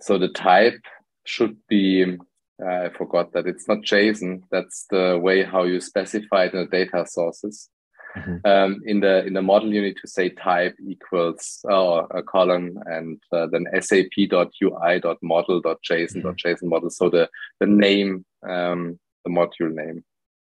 [0.00, 0.80] So the type
[1.24, 2.18] should be,
[2.60, 4.42] uh, I forgot that it's not JSON.
[4.50, 7.68] That's the way how you specify it in the data sources.
[8.16, 8.46] Mm-hmm.
[8.46, 12.78] Um, in the in the model, you need to say type equals uh, a column
[12.86, 16.68] and uh, then sap.ui.model.json.json mm-hmm.
[16.68, 16.90] model.
[16.90, 17.28] So the
[17.60, 20.04] the name, um, the module name.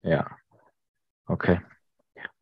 [0.02, 0.24] Yeah.
[1.30, 1.58] Okay.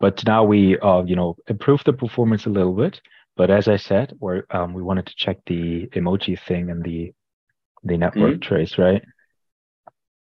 [0.00, 3.00] But now we uh, you know improve the performance a little bit.
[3.36, 7.12] But as I said, we um, we wanted to check the emoji thing and the
[7.84, 8.40] the network mm-hmm.
[8.40, 9.02] trace, right?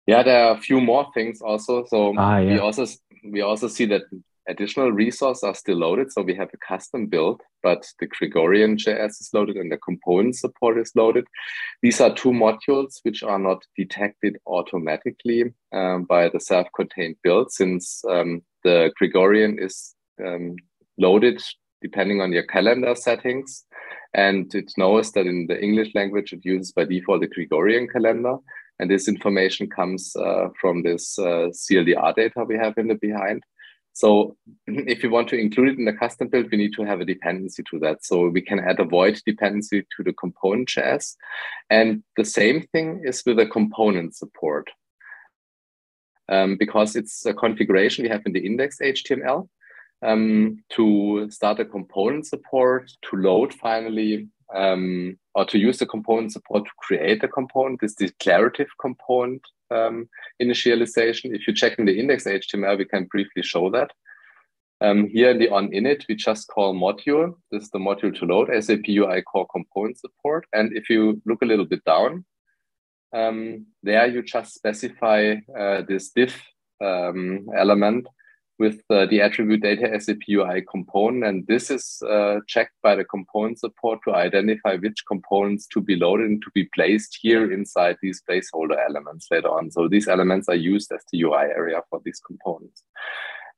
[0.08, 1.86] Yeah, there are a few more things also.
[1.86, 2.54] So ah, yeah.
[2.54, 2.86] we also
[3.24, 4.04] we also see that
[4.48, 6.12] additional resources are still loaded.
[6.12, 10.36] So we have a custom build, but the Gregorian JS is loaded and the component
[10.36, 11.26] support is loaded.
[11.82, 18.04] These are two modules which are not detected automatically um, by the self-contained build since
[18.10, 20.56] um, the Gregorian is um,
[20.98, 21.42] loaded
[21.82, 23.66] depending on your calendar settings.
[24.14, 28.38] And it knows that in the English language, it uses by default the Gregorian calendar.
[28.80, 33.44] And this information comes uh, from this uh, CLDR data we have in the behind.
[33.94, 37.02] So if you want to include it in the custom build, we need to have
[37.02, 38.04] a dependency to that.
[38.06, 41.16] So we can add a void dependency to the component JS.
[41.70, 44.70] And the same thing is with the component support.
[46.30, 49.50] Um, because it's a configuration we have in the index HTML
[50.02, 56.32] um, to start a component support, to load finally, um, or to use the component
[56.32, 60.08] support to create a component, this declarative component um,
[60.42, 61.36] initialization.
[61.36, 63.92] If you check in the index HTML, we can briefly show that.
[64.82, 67.36] Um, here in the on init, we just call module.
[67.52, 70.46] This is the module to load SAP UI core component support.
[70.54, 72.26] And if you look a little bit down,
[73.14, 76.36] um, there you just specify uh, this div
[76.84, 78.08] um, element
[78.62, 81.26] with uh, the attribute data SAP UI component.
[81.26, 85.95] And this is uh, checked by the component support to identify which components to be
[85.95, 89.71] loaded and to be placed here inside these placeholder elements later on.
[89.71, 92.84] So these elements are used as the UI area for these components.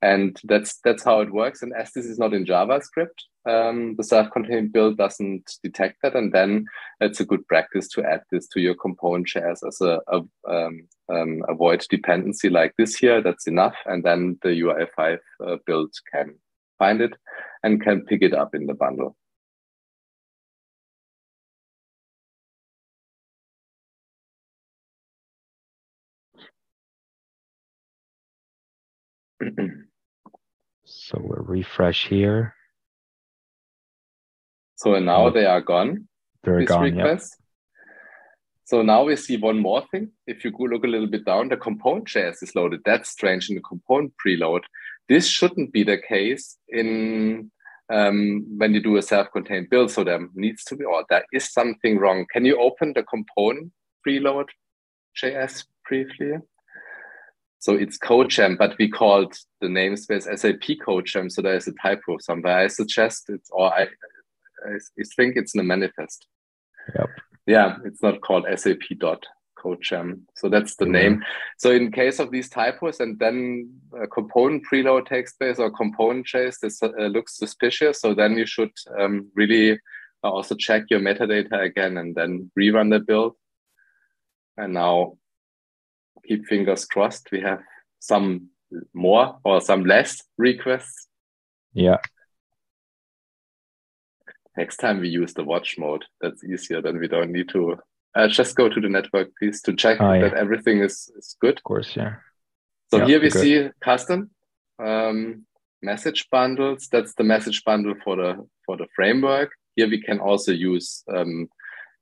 [0.04, 1.62] And that's that's how it works.
[1.62, 6.14] And as this is not in JavaScript, um, the self-contained build doesn't detect that.
[6.14, 6.66] And then
[7.00, 10.86] it's a good practice to add this to your component JS as a, a um,
[11.10, 13.22] um, avoid dependency like this here.
[13.22, 13.76] That's enough.
[13.86, 16.34] And then the UI5 uh, build can
[16.78, 17.14] find it
[17.62, 19.16] and can pick it up in the bundle.
[31.06, 32.54] So we'll refresh here.
[34.76, 36.08] So now they are gone.
[36.42, 36.96] They're gone.
[36.96, 37.20] Yep.
[38.64, 40.12] So now we see one more thing.
[40.26, 42.80] If you go look a little bit down, the component JS is loaded.
[42.86, 44.62] That's strange in the component preload.
[45.06, 47.50] This shouldn't be the case in
[47.92, 49.90] um, when you do a self-contained build.
[49.90, 52.24] So there needs to be, or there is something wrong.
[52.32, 53.72] Can you open the component
[54.06, 54.46] preload
[55.22, 56.38] JS briefly?
[57.64, 61.32] So it's CodeJam, but we called the namespace SAP CodeJam.
[61.32, 62.58] So there is a typo somewhere.
[62.58, 64.76] I suggest it's, or I, I
[65.16, 66.26] think it's in the manifest.
[66.94, 67.08] Yep.
[67.46, 69.24] Yeah, it's not called SAP dot
[69.58, 70.20] CodeJam.
[70.36, 71.24] So that's the name.
[71.56, 76.26] So in case of these typos, and then a component preload text base or component
[76.26, 77.98] chase, this uh, looks suspicious.
[77.98, 79.80] So then you should um, really
[80.22, 83.36] also check your metadata again and then rerun the build.
[84.58, 85.14] And now
[86.26, 87.28] keep fingers crossed.
[87.32, 87.60] We have
[88.00, 88.48] some
[88.92, 91.08] more or some less requests.
[91.72, 91.98] Yeah.
[94.56, 96.04] Next time we use the watch mode.
[96.20, 96.80] That's easier.
[96.80, 97.76] Then we don't need to
[98.14, 101.58] uh, just go to the network piece to check oh, that everything is, is good.
[101.58, 102.16] Of course, yeah.
[102.90, 103.40] So yeah, here we good.
[103.40, 104.30] see custom
[104.78, 105.44] um,
[105.82, 106.88] message bundles.
[106.90, 109.50] That's the message bundle for the for the framework.
[109.74, 111.48] Here we can also use um,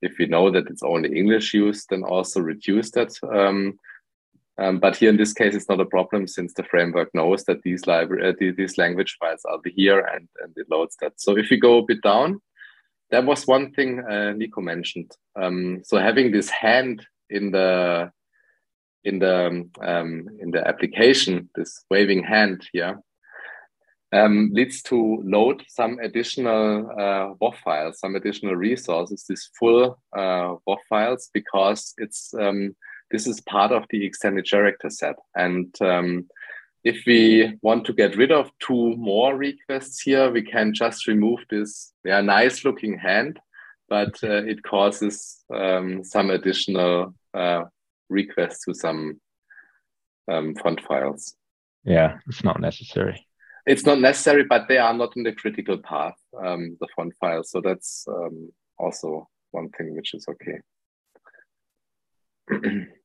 [0.02, 3.78] if we know that it's only English used, then also reduce that um,
[4.58, 7.62] um, but here in this case, it's not a problem since the framework knows that
[7.62, 11.14] these library, uh, these language files are here and, and it loads that.
[11.16, 12.40] So if we go a bit down,
[13.10, 15.10] that was one thing uh, Nico mentioned.
[15.36, 18.10] Um, so having this hand in the
[19.04, 23.00] in the um, in the application, this waving hand here,
[24.12, 30.54] um, leads to load some additional uh, WOFF files, some additional resources, these full uh,
[30.66, 32.76] WOFF files, because it's um,
[33.12, 35.16] this is part of the extended character set.
[35.36, 36.26] And um,
[36.82, 41.40] if we want to get rid of two more requests here, we can just remove
[41.48, 43.38] this yeah, nice looking hand,
[43.88, 47.64] but uh, it causes um, some additional uh,
[48.08, 49.20] requests to some
[50.30, 51.34] um, font files.
[51.84, 53.26] Yeah, it's not necessary.
[53.66, 57.50] It's not necessary, but they are not in the critical path, um, the font files.
[57.50, 60.58] So that's um, also one thing which is okay.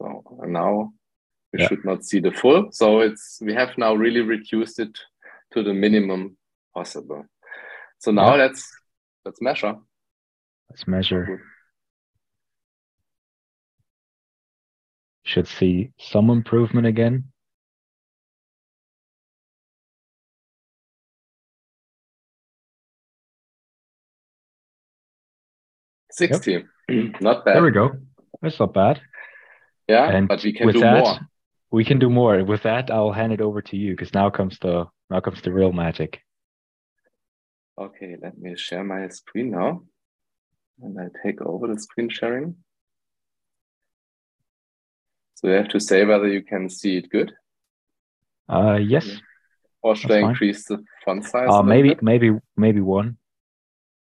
[0.00, 0.92] So now
[1.52, 1.68] we yeah.
[1.68, 2.68] should not see the full.
[2.72, 4.96] So it's we have now really reduced it
[5.52, 6.36] to the minimum
[6.74, 7.24] possible.
[7.98, 8.44] So now yeah.
[8.44, 8.66] let's
[9.24, 9.76] let's measure.
[10.70, 11.42] Let's measure.
[15.24, 17.24] Should see some improvement again.
[26.10, 26.64] Sixty, yep.
[27.20, 27.56] not bad.
[27.56, 27.92] There we go.
[28.42, 29.00] That's not bad.
[29.90, 31.18] Yeah, and but we can do that, more.
[31.72, 32.44] we can do more.
[32.44, 35.52] With that, I'll hand it over to you because now comes the now comes the
[35.52, 36.20] real magic.
[37.76, 39.82] Okay, let me share my screen now.
[40.80, 42.54] And I take over the screen sharing.
[45.34, 47.32] So you have to say whether you can see it good.
[48.48, 49.08] Uh, yes.
[49.82, 50.76] Or should that's I increase fine.
[50.76, 51.48] the font size?
[51.50, 52.02] Uh, maybe, bit?
[52.02, 53.16] maybe, maybe one.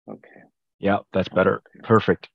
[0.10, 0.42] Okay.
[0.80, 1.56] Yeah, that's better.
[1.56, 1.88] Okay.
[1.88, 2.30] Perfect.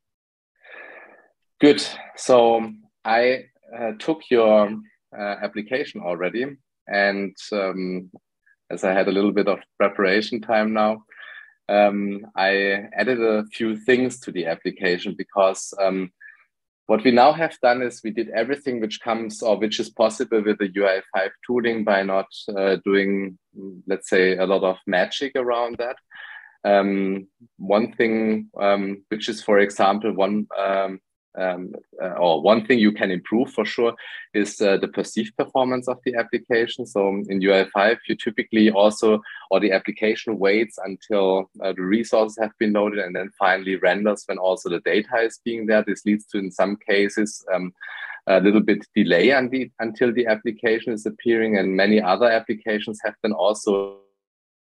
[1.61, 1.83] Good.
[2.17, 2.73] So
[3.05, 4.71] I uh, took your
[5.17, 6.47] uh, application already,
[6.87, 8.11] and um,
[8.71, 11.05] as I had a little bit of preparation time now,
[11.69, 16.13] um, I added a few things to the application because um,
[16.87, 20.43] what we now have done is we did everything which comes or which is possible
[20.43, 23.39] with the UI5 tooling by not uh, doing,
[23.87, 25.97] let's say, a lot of magic around that.
[26.65, 30.47] Um, one thing, um, which is, for example, one
[31.39, 33.95] um, uh, or one thing you can improve for sure
[34.35, 36.87] is uh, the perceived performance of the application.
[36.87, 42.53] So in UI5, you typically also, or the application waits until uh, the resources have
[42.59, 45.85] been loaded and then finally renders when also the data is being there.
[45.87, 47.73] This leads to, in some cases, um,
[48.27, 51.57] a little bit delay the, until the application is appearing.
[51.57, 53.99] And many other applications have then also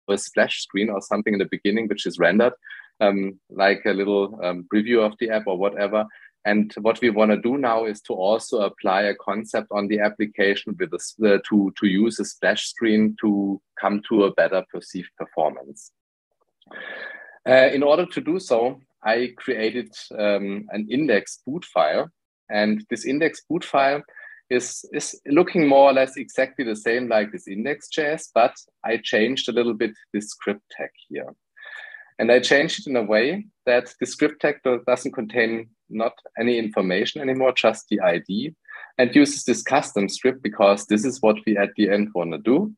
[0.09, 2.52] a splash screen or something in the beginning, which is rendered.
[2.98, 6.07] Um, like a little um, preview of the app or whatever,
[6.47, 9.99] and what we want to do now is to also apply a concept on the
[9.99, 14.65] application with a, uh, to, to use a splash screen to come to a better
[14.73, 15.91] perceived performance.
[17.49, 22.11] Uh, in order to do so, I created um, an index boot file.
[22.49, 24.03] And this index boot file
[24.49, 28.55] is, is looking more or less exactly the same like this index.js, but
[28.85, 31.35] I changed a little bit this script tag here.
[32.18, 36.59] And I changed it in a way that the script tag doesn't contain not any
[36.59, 38.55] information anymore, just the ID,
[38.98, 42.38] and uses this custom script because this is what we at the end want to
[42.38, 42.72] do.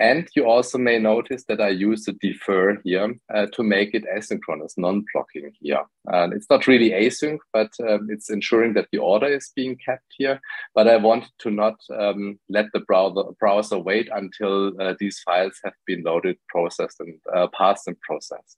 [0.00, 4.04] And you also may notice that I use the defer here uh, to make it
[4.06, 5.84] asynchronous, non-blocking here.
[6.06, 10.06] And it's not really async, but um, it's ensuring that the order is being kept
[10.16, 10.40] here.
[10.74, 15.60] But I want to not um, let the browser, browser wait until uh, these files
[15.64, 18.56] have been loaded, processed, and uh, passed and processed.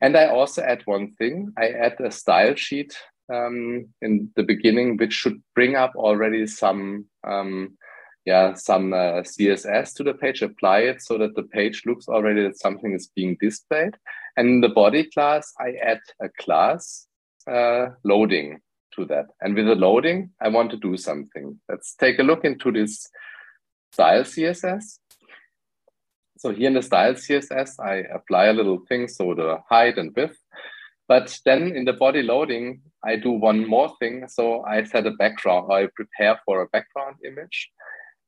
[0.00, 1.52] And I also add one thing.
[1.58, 2.96] I add a style sheet
[3.32, 7.76] um, in the beginning, which should bring up already some um,
[8.24, 12.42] yeah some uh, css to the page apply it so that the page looks already
[12.42, 13.96] that something is being displayed.
[14.36, 17.06] And in the body class i add a class
[17.50, 18.60] uh, loading
[18.94, 19.26] to that.
[19.40, 21.60] And with the loading i want to do something.
[21.68, 23.08] Let's take a look into this
[23.92, 24.98] style css
[26.38, 30.14] so here in the style css i apply a little thing so the height and
[30.16, 30.38] width.
[31.08, 34.28] But then in the body loading i do one more thing.
[34.28, 37.70] So i set a background i prepare for a background image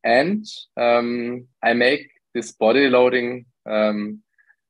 [0.04, 4.22] and um, I make this body loading um,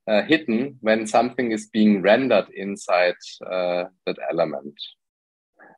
[0.06, 4.74] uh, hidden when something is being rendered inside uh, that element.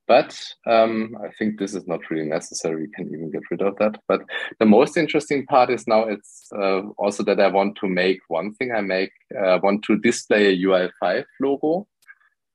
[0.09, 2.83] But um, I think this is not really necessary.
[2.83, 4.01] We can even get rid of that.
[4.07, 4.23] But
[4.61, 8.55] the most interesting part is now it's uh, also that I want to make one
[8.55, 8.73] thing.
[8.73, 11.89] I make uh, want to display a UI5 logo,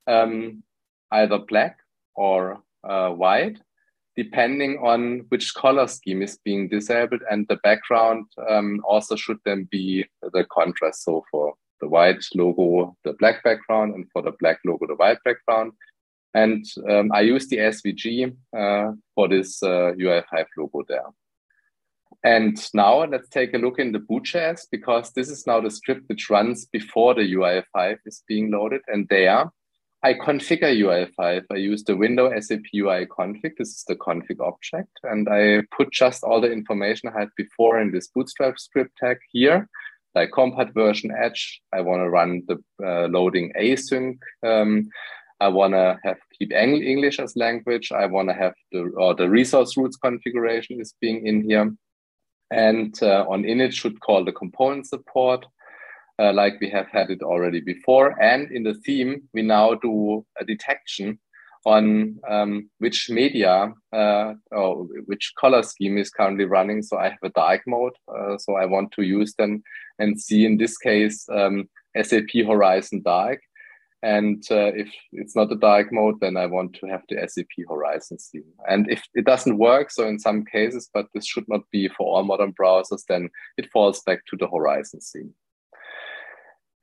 [0.07, 0.63] um,
[1.11, 1.77] either black
[2.15, 3.57] or uh, white
[4.15, 9.67] depending on which color scheme is being disabled and the background um, also should then
[9.71, 11.03] be the contrast.
[11.03, 15.17] So for the white logo, the black background, and for the black logo, the white
[15.25, 15.73] background.
[16.33, 21.07] And um, I use the SVG uh, for this uh, UI5 logo there.
[22.23, 26.03] And now let's take a look in the boot.js because this is now the script
[26.07, 28.81] which runs before the UI5 is being loaded.
[28.87, 29.51] And there
[30.03, 31.43] I configure UI5.
[31.51, 33.51] I use the window SAP UI config.
[33.57, 34.89] This is the config object.
[35.03, 39.17] And I put just all the information I had before in this bootstrap script tag
[39.31, 39.69] here,
[40.15, 41.61] like compat version edge.
[41.71, 44.17] I want to run the uh, loading async.
[44.43, 44.89] Um,
[45.39, 47.91] I want to have keep English as language.
[47.91, 51.75] I want to have the, or the resource roots configuration is being in here.
[52.49, 55.45] And uh, on init should call the component support
[56.21, 58.21] uh, like we have had it already before.
[58.21, 61.19] And in the theme, we now do a detection
[61.65, 66.81] on um, which media uh, or which color scheme is currently running.
[66.81, 67.93] So I have a dark mode.
[68.07, 69.63] Uh, so I want to use them
[69.99, 71.69] and see in this case um,
[72.01, 73.41] SAP Horizon Dark.
[74.03, 77.67] And uh, if it's not a dark mode, then I want to have the SAP
[77.69, 78.51] Horizon theme.
[78.67, 82.07] And if it doesn't work, so in some cases, but this should not be for
[82.07, 85.35] all modern browsers, then it falls back to the Horizon theme.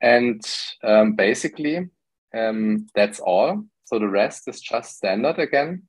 [0.01, 0.41] And
[0.83, 1.87] um, basically,
[2.33, 3.63] um, that's all.
[3.85, 5.83] So the rest is just standard again.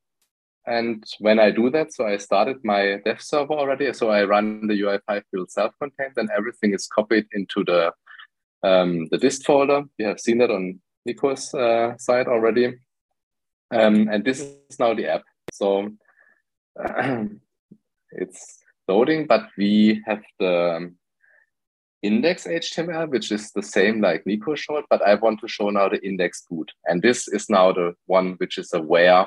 [0.67, 3.93] And when I do that, so I started my dev server already.
[3.93, 7.93] So I run the UI5 build self-contained, and everything is copied into the
[8.63, 9.85] um, the dist folder.
[9.99, 12.79] You have seen that on Nico's uh, side already.
[13.73, 15.23] Um, and this is now the app.
[15.53, 15.91] So
[18.13, 20.93] it's loading, but we have the
[22.03, 25.89] index HTML, which is the same like Nico showed, but I want to show now
[25.89, 26.71] the index boot.
[26.87, 29.27] And this is now the one which is aware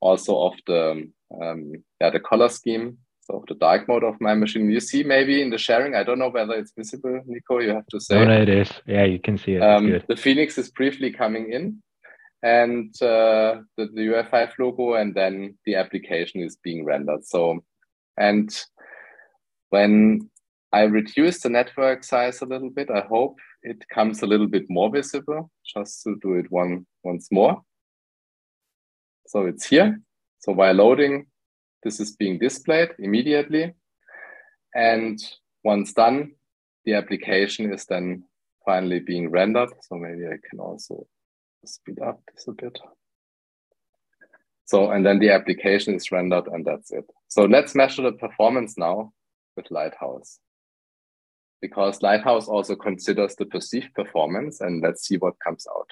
[0.00, 1.08] also of the
[1.40, 4.70] um, yeah, the color scheme, so of the dark mode of my machine.
[4.70, 7.86] You see maybe in the sharing, I don't know whether it's visible, Nico, you have
[7.88, 8.14] to say.
[8.14, 8.70] No, no, it is.
[8.86, 9.62] Yeah, you can see it.
[9.62, 11.82] Um, the Phoenix is briefly coming in
[12.42, 17.24] and uh, the, the UI5 logo, and then the application is being rendered.
[17.24, 17.64] So,
[18.16, 18.48] and
[19.70, 20.30] when
[20.72, 24.64] I reduce the network size a little bit, I hope it comes a little bit
[24.68, 27.62] more visible, just to do it one once more.
[29.26, 30.00] So it's here.
[30.40, 31.26] So while loading,
[31.82, 33.72] this is being displayed immediately.
[34.74, 35.18] And
[35.64, 36.32] once done,
[36.84, 38.24] the application is then
[38.64, 39.70] finally being rendered.
[39.82, 41.06] So maybe I can also
[41.64, 42.78] speed up this a bit.
[44.66, 47.04] So, and then the application is rendered and that's it.
[47.28, 49.12] So let's measure the performance now
[49.56, 50.38] with Lighthouse.
[51.60, 55.90] Because Lighthouse also considers the perceived performance and let's see what comes out.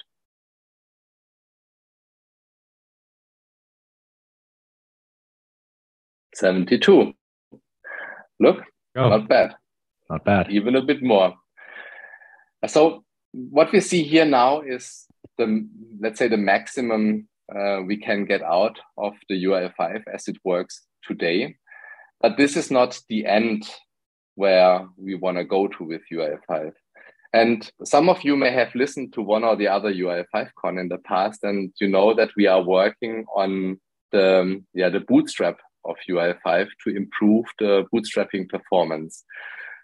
[6.37, 7.13] 72.
[8.39, 8.57] Look,
[8.95, 9.55] oh, not bad.
[10.09, 10.51] Not bad.
[10.51, 11.33] Even a bit more.
[12.67, 13.03] So
[13.33, 15.05] what we see here now is
[15.37, 15.67] the,
[15.99, 20.83] let's say the maximum uh, we can get out of the UI5 as it works
[21.03, 21.55] today.
[22.21, 23.69] But this is not the end
[24.37, 26.71] where we want to go to with UI5.
[27.33, 30.87] And some of you may have listened to one or the other UI5 con in
[30.87, 33.79] the past, and you know that we are working on
[34.11, 39.23] the yeah the bootstrap of UI5 to improve the bootstrapping performance.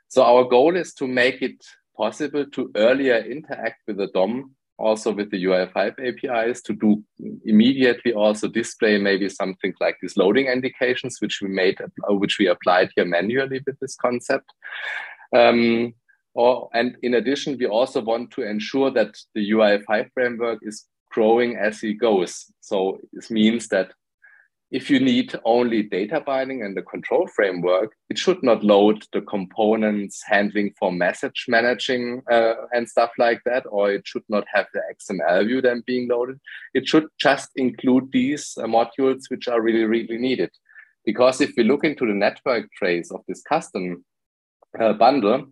[0.08, 1.60] So our goal is to make it
[1.97, 7.03] possible to earlier interact with the DOM, also with the UI5 APIs, to do
[7.45, 12.47] immediately also display maybe something like these loading indications, which we made, uh, which we
[12.47, 14.51] applied here manually with this concept.
[15.36, 15.93] Um,
[16.36, 21.55] or, and in addition, we also want to ensure that the UI5 framework is growing
[21.55, 22.45] as it goes.
[22.59, 23.93] So this means that
[24.74, 29.21] if you need only data binding and the control framework, it should not load the
[29.21, 34.65] components handling for message managing uh, and stuff like that, or it should not have
[34.74, 36.39] the XML view then being loaded.
[36.74, 40.49] It should just include these uh, modules which are really, really needed.
[41.05, 44.03] Because if we look into the network trace of this custom
[44.80, 45.45] uh, bundle,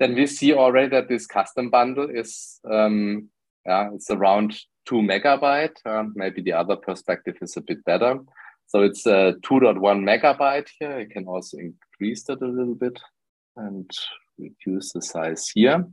[0.00, 3.28] then we see already that this custom bundle is um,
[3.66, 5.76] yeah, it's around two megabyte.
[5.84, 8.18] Uh, maybe the other perspective is a bit better.
[8.68, 11.00] So it's a 2.1 megabyte here.
[11.00, 13.00] You can also increase that a little bit
[13.56, 13.88] and
[14.38, 15.84] reduce the size here.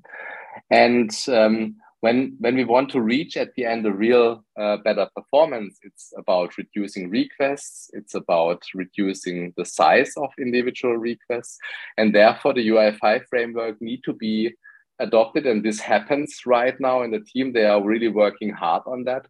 [0.70, 5.08] And um, when, when we want to reach at the end a real uh, better
[5.16, 7.90] performance, it's about reducing requests.
[7.94, 11.58] It's about reducing the size of individual requests.
[11.98, 14.54] And therefore the UI5 framework need to be
[15.00, 15.46] adopted.
[15.46, 17.54] And this happens right now in the team.
[17.54, 19.28] They are really working hard on that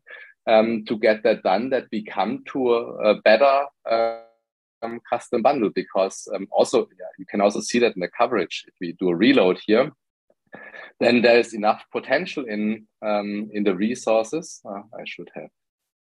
[0.47, 5.69] um, to get that done, that we come to a, a better um, custom bundle
[5.73, 8.65] because um, also yeah, you can also see that in the coverage.
[8.67, 9.91] If we do a reload here,
[10.99, 14.61] then there is enough potential in um, in the resources.
[14.65, 15.49] Uh, I should have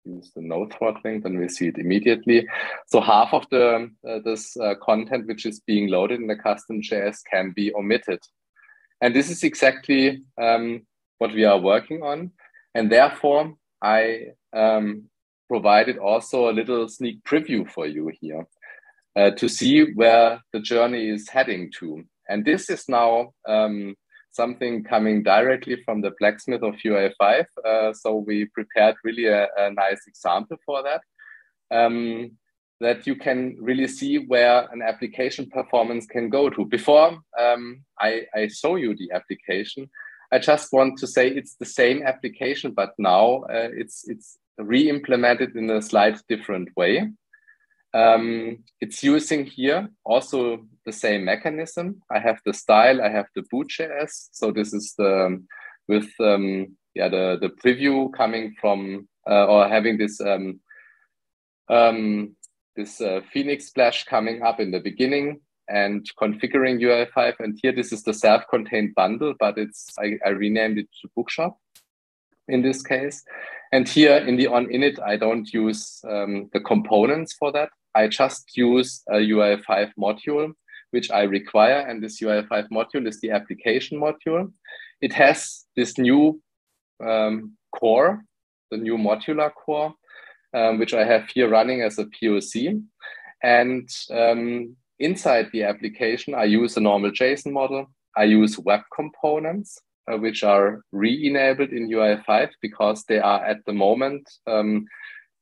[0.05, 2.47] used the no throttling, then we see it immediately.
[2.87, 6.81] So half of the uh, this uh, content which is being loaded in the custom
[6.81, 8.19] JS can be omitted.
[9.01, 10.85] And this is exactly um,
[11.17, 12.31] what we are working on.
[12.75, 13.53] And therefore,
[13.83, 15.03] I um,
[15.49, 18.47] provided also a little sneak preview for you here
[19.15, 22.03] uh, to see where the journey is heading to.
[22.29, 23.95] And this is now um,
[24.31, 27.45] something coming directly from the blacksmith of UI5.
[27.65, 31.01] Uh, so we prepared really a, a, nice example for that.
[31.69, 32.31] Um,
[32.79, 36.65] that you can really see where an application performance can go to.
[36.65, 39.89] Before um, I, I show you the application,
[40.33, 45.55] I just want to say it's the same application, but now uh, it's it's re-implemented
[45.55, 47.11] in a slight different way.
[47.93, 52.01] Um, it's using here also the same mechanism.
[52.09, 54.29] I have the style, I have the boot.js.
[54.31, 55.39] So this is the
[55.87, 60.59] with um, yeah the the preview coming from uh, or having this um,
[61.69, 62.35] um,
[62.75, 67.35] this uh, Phoenix splash coming up in the beginning and configuring UI5.
[67.39, 71.57] And here, this is the self-contained bundle, but it's I, I renamed it to Bookshop
[72.47, 73.23] in this case.
[73.71, 77.69] And here in the on init, I don't use um, the components for that.
[77.95, 80.53] I just use a UI5 module,
[80.91, 81.79] which I require.
[81.79, 84.51] And this UI5 module is the application module.
[85.01, 86.41] It has this new
[87.03, 88.23] um, core,
[88.71, 89.93] the new modular core,
[90.53, 92.83] um, which I have here running as a POC.
[93.41, 97.87] And um, inside the application, I use a normal JSON model.
[98.15, 99.79] I use web components,
[100.11, 104.85] uh, which are re-enabled in UI5 because they are at the moment um,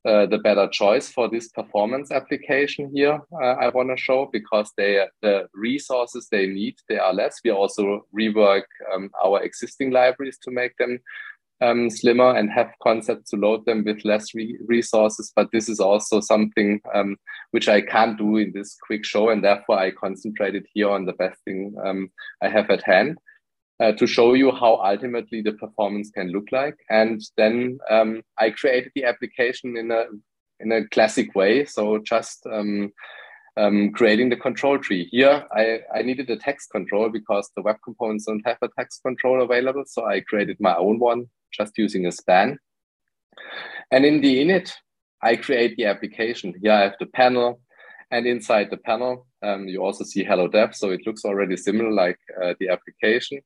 [0.03, 3.19] uh, the better choice for this performance application here.
[3.31, 7.39] Uh, I want to show because they the resources they need they are less.
[7.43, 10.99] We also rework um, our existing libraries to make them
[11.61, 15.31] um, slimmer and have concepts to load them with less re resources.
[15.35, 17.17] But this is also something um,
[17.51, 21.13] which I can't do in this quick show, and therefore I concentrated here on the
[21.13, 22.09] best thing um,
[22.41, 23.17] I have at hand.
[23.79, 28.51] Uh, to show you how ultimately the performance can look like, and then um, I
[28.51, 30.05] created the application in a
[30.59, 31.65] in a classic way.
[31.65, 32.91] So just um,
[33.57, 35.07] um, creating the control tree.
[35.11, 39.01] Here, I, I needed a text control because the web components don't have a text
[39.03, 39.83] control available.
[39.87, 42.57] So I created my own one just using a span.
[43.91, 44.71] And in the init,
[45.21, 46.53] I create the application.
[46.61, 47.61] Here I have the panel,
[48.11, 50.75] and inside the panel, um, you also see hello dev.
[50.75, 53.41] So it looks already similar like uh, the application.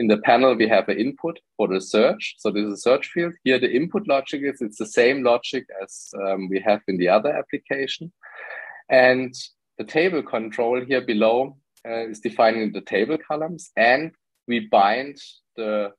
[0.00, 2.36] In the panel, we have an input for the search.
[2.38, 3.34] So this is a search field.
[3.42, 7.08] Here, the input logic is it's the same logic as um, we have in the
[7.08, 8.12] other application.
[8.88, 9.34] And
[9.76, 11.56] the table control here below
[11.86, 13.70] uh, is defining the table columns.
[13.76, 14.12] And
[14.46, 15.16] we bind
[15.56, 15.92] the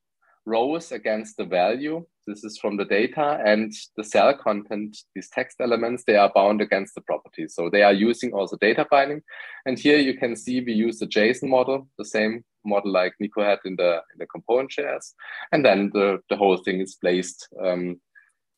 [0.50, 2.06] rows against the value.
[2.28, 6.62] This is from the data and the cell content, these text elements, they are bound
[6.62, 7.56] against the properties.
[7.56, 9.22] So they are using also data binding.
[9.66, 13.44] And here you can see we use the JSON model, the same model like Nico
[13.44, 15.14] had in the, in the component shares.
[15.52, 18.00] And then the, the whole thing is placed um,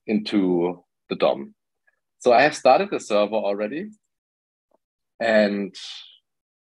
[0.08, 1.54] into the DOM.
[2.20, 3.90] So I have started the server already.
[5.20, 5.76] And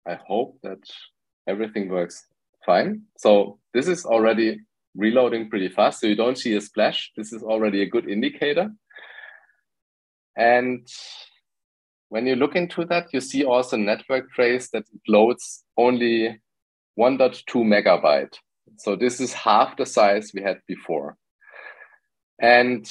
[0.07, 0.84] I hope that
[1.47, 2.25] everything works
[2.65, 3.03] fine.
[3.17, 4.59] So this is already
[4.96, 6.00] reloading pretty fast.
[6.00, 7.12] So you don't see a splash.
[7.16, 8.72] This is already a good indicator.
[10.38, 10.88] And
[12.10, 16.39] when you look into that, you see also network trace that loads only
[17.00, 18.36] 1.2 megabyte.
[18.78, 21.18] So this is half the size we had before.
[22.42, 22.89] And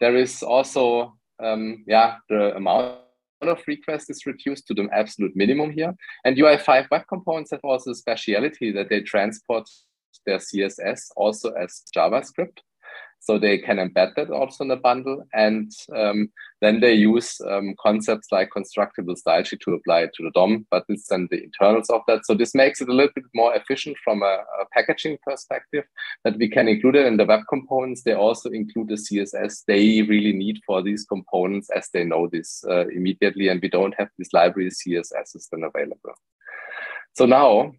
[0.00, 2.98] there is also, um, yeah, the amount
[3.42, 5.94] of requests is reduced to the absolute minimum here.
[6.24, 9.68] And UI5 web components have also a speciality that they transport
[10.26, 12.58] their CSS also as JavaScript.
[13.20, 15.24] So they can embed that also in a bundle.
[15.34, 16.30] And um,
[16.60, 20.66] then they use um, concepts like constructible style sheet to apply it to the DOM,
[20.70, 22.24] but it's then the internals of that.
[22.24, 25.84] So this makes it a little bit more efficient from a, a packaging perspective
[26.24, 28.02] that we can include it in the web components.
[28.02, 32.64] They also include the CSS they really need for these components as they know this
[32.70, 33.48] uh, immediately.
[33.48, 36.14] And we don't have these library CSSs then available.
[37.14, 37.72] So now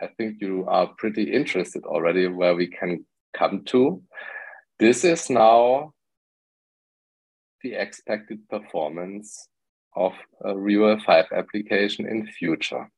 [0.00, 3.04] I think you are pretty interested already where we can
[3.36, 4.02] come to.
[4.78, 5.92] This is now
[7.62, 9.48] the expected performance
[9.94, 12.88] of a UI5 application in future.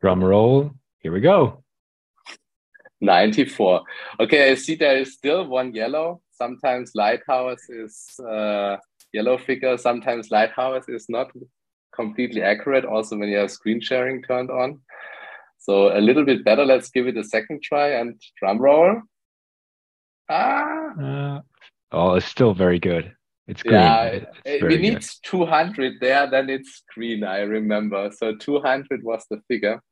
[0.00, 1.62] Drum roll, here we go.
[3.00, 3.82] 94.
[4.20, 6.20] Okay, I see there is still one yellow.
[6.32, 8.76] Sometimes Lighthouse is uh,
[9.12, 11.30] yellow figure, sometimes Lighthouse is not
[11.94, 14.80] completely accurate also when you have screen sharing turned on.
[15.58, 16.64] So a little bit better.
[16.64, 19.02] Let's give it a second try and drum roll.
[20.28, 20.92] Ah.
[21.00, 21.40] Uh,
[21.92, 23.14] oh, it's still very good.
[23.46, 23.74] It's green.
[23.74, 25.10] Yeah, it's we need good.
[25.22, 28.10] 200 there, then it's green, I remember.
[28.10, 29.82] So 200 was the figure.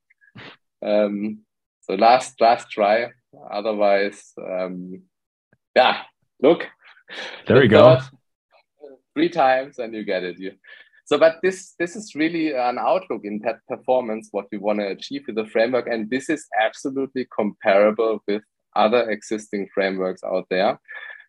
[0.84, 1.40] Um,
[1.82, 3.10] so last last try.
[3.50, 5.02] Otherwise, um,
[5.74, 6.02] yeah,
[6.40, 6.66] look.
[7.46, 7.98] There we go.
[9.14, 10.38] Three times and you get it.
[10.38, 10.52] You
[11.12, 14.86] so, but this this is really an outlook in that performance, what we want to
[14.86, 18.40] achieve with the framework, and this is absolutely comparable with
[18.76, 20.80] other existing frameworks out there.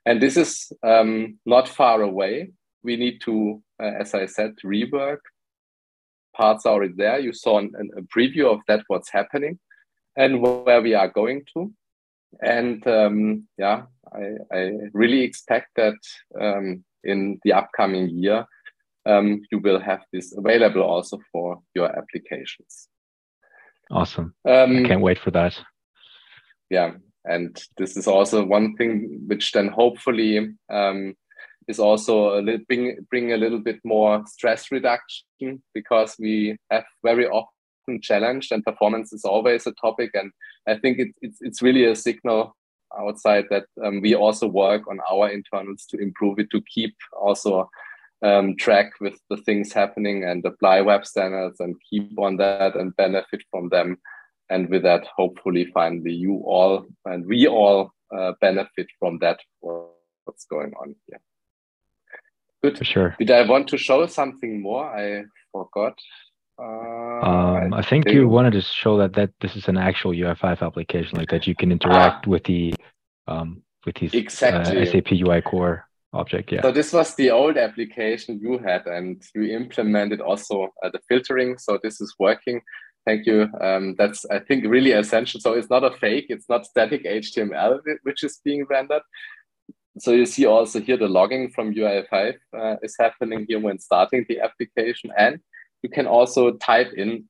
[0.06, 2.54] And this is um, not far away.
[2.82, 5.20] We need to, uh, as I said, rework
[6.34, 7.20] parts already there.
[7.20, 9.60] You saw an, an, a preview of that, what's happening,
[10.16, 11.74] and where we are going to.
[12.42, 13.82] And um, yeah,
[14.16, 15.98] I, I, really expect that
[16.40, 18.48] um, in the upcoming year
[19.06, 22.88] um, you will have this available also for your applications.
[23.92, 24.34] Awesome.
[24.48, 25.58] Um, I can't wait for that.
[26.70, 26.92] Yeah.
[27.26, 31.16] And this is also one thing which then hopefully um,
[31.68, 36.84] is also a little, bring, bring a little bit more stress reduction because we have
[37.04, 40.12] very often challenged and performance is always a topic.
[40.14, 40.32] And
[40.68, 42.56] I think it, it's, it's really a signal
[43.00, 47.70] outside that um, we also work on our internals to improve it to keep also
[48.24, 52.96] um, track with the things happening and apply web standards and keep on that and
[52.96, 53.98] benefit from them.
[54.50, 60.46] And with that hopefully finally you all and we all uh, benefit from that what's
[60.46, 61.20] going on here.
[62.62, 62.78] Good.
[62.78, 63.16] For sure.
[63.20, 64.86] Did i want to show something more?
[64.86, 66.00] I forgot.
[66.58, 69.78] Uh, um, I, I think, think, you wanted to show that that this is an
[69.78, 72.74] actual UI5 application, like that you can interact ah, with the
[73.28, 74.82] um, with these exactly.
[74.82, 76.52] uh, SAP UI core object.
[76.52, 76.62] Yeah.
[76.62, 81.58] So this was the old application you had, and you implemented also uh, the filtering.
[81.58, 82.62] So this is working.
[83.06, 83.50] Thank you.
[83.60, 85.40] Um, that's I think really essential.
[85.40, 86.28] So it's not a fake.
[86.30, 89.02] It's not static HTML which is being rendered.
[90.00, 94.26] So you see also here the logging from UI5 uh, is happening here when starting
[94.28, 95.40] the application, and
[95.84, 97.26] you can also type in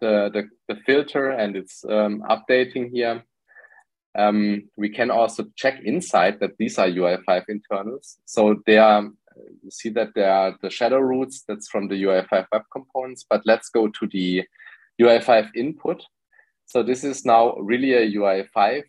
[0.00, 3.22] the, the, filter and it's um, updating here.
[4.18, 8.18] Um, we can also check inside that these are UI5 internals.
[8.24, 12.46] So they are, you see that there are the shadow roots that's from the UI5
[12.52, 14.42] web components, but let's go to the
[15.00, 16.04] UI5 input.
[16.66, 18.82] So this is now really a UI5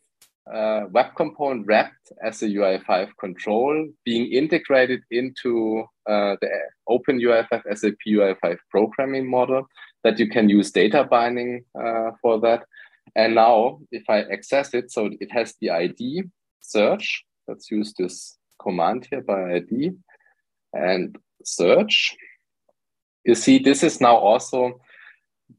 [0.51, 6.49] uh, web component wrapped as a UI5 control being integrated into uh, the
[6.87, 9.67] Open UI5 SAP UI5 programming model
[10.03, 12.63] that you can use data binding uh, for that.
[13.15, 16.23] And now if I access it, so it has the ID
[16.61, 17.23] search.
[17.47, 19.91] Let's use this command here by ID
[20.73, 22.15] and search.
[23.25, 24.79] You see, this is now also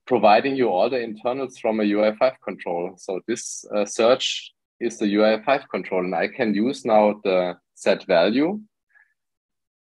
[0.06, 2.94] providing you all the internals from a UI5 control.
[2.96, 8.06] So this uh, search is the UI5 control, and I can use now the set
[8.06, 8.60] value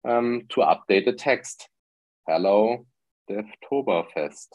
[0.06, 1.68] um, to update the text.
[2.28, 2.86] Hello,
[3.30, 4.48] Devtoberfest.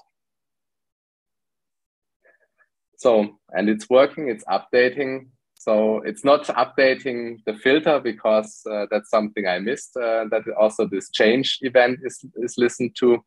[3.02, 5.30] So, and it's working, it's updating.
[5.56, 10.86] So it's not updating the filter because uh, that's something I missed, uh, that also
[10.86, 13.24] this change event is, is listened to.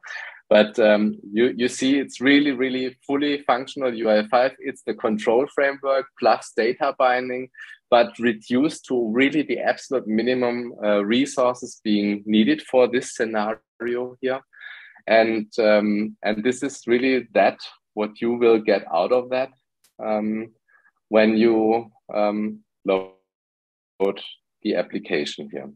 [0.49, 4.53] But um, you, you see, it's really, really fully functional UI5.
[4.61, 7.49] It's the control framework plus data binding,
[7.91, 14.41] but reduced to really the absolute minimum uh, resources being needed for this scenario here.
[15.09, 17.59] And, um, and this is really that
[17.95, 19.51] what you will get out of that
[19.99, 23.12] when you um, load
[24.62, 25.70] the application here.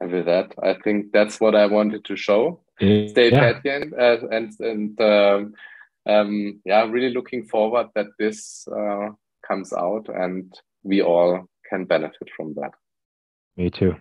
[0.00, 2.60] And with that, I think that's what I wanted to show.
[2.78, 3.52] Stay yeah.
[3.52, 5.54] patient uh, and and um,
[6.06, 9.10] um, yeah, really looking forward that this uh,
[9.46, 12.72] comes out and we all can benefit from that.
[13.56, 13.94] Me too.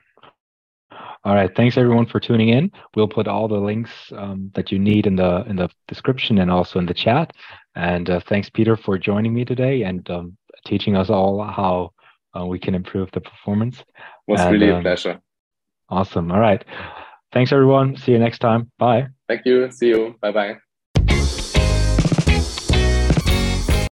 [1.24, 2.72] All right, thanks everyone for tuning in.
[2.96, 6.50] We'll put all the links um, that you need in the in the description and
[6.50, 7.34] also in the chat.
[7.76, 11.92] And uh, thanks, Peter, for joining me today and um, teaching us all how
[12.38, 13.80] uh, we can improve the performance.
[13.80, 13.86] It
[14.28, 15.22] was and, really a um, pleasure.
[15.90, 16.32] Awesome.
[16.32, 16.64] All right.
[17.32, 17.96] Thanks, everyone.
[17.96, 18.72] See you next time.
[18.78, 19.08] Bye.
[19.28, 19.72] Thank you.
[19.72, 20.16] See you.
[20.22, 20.71] Bye bye.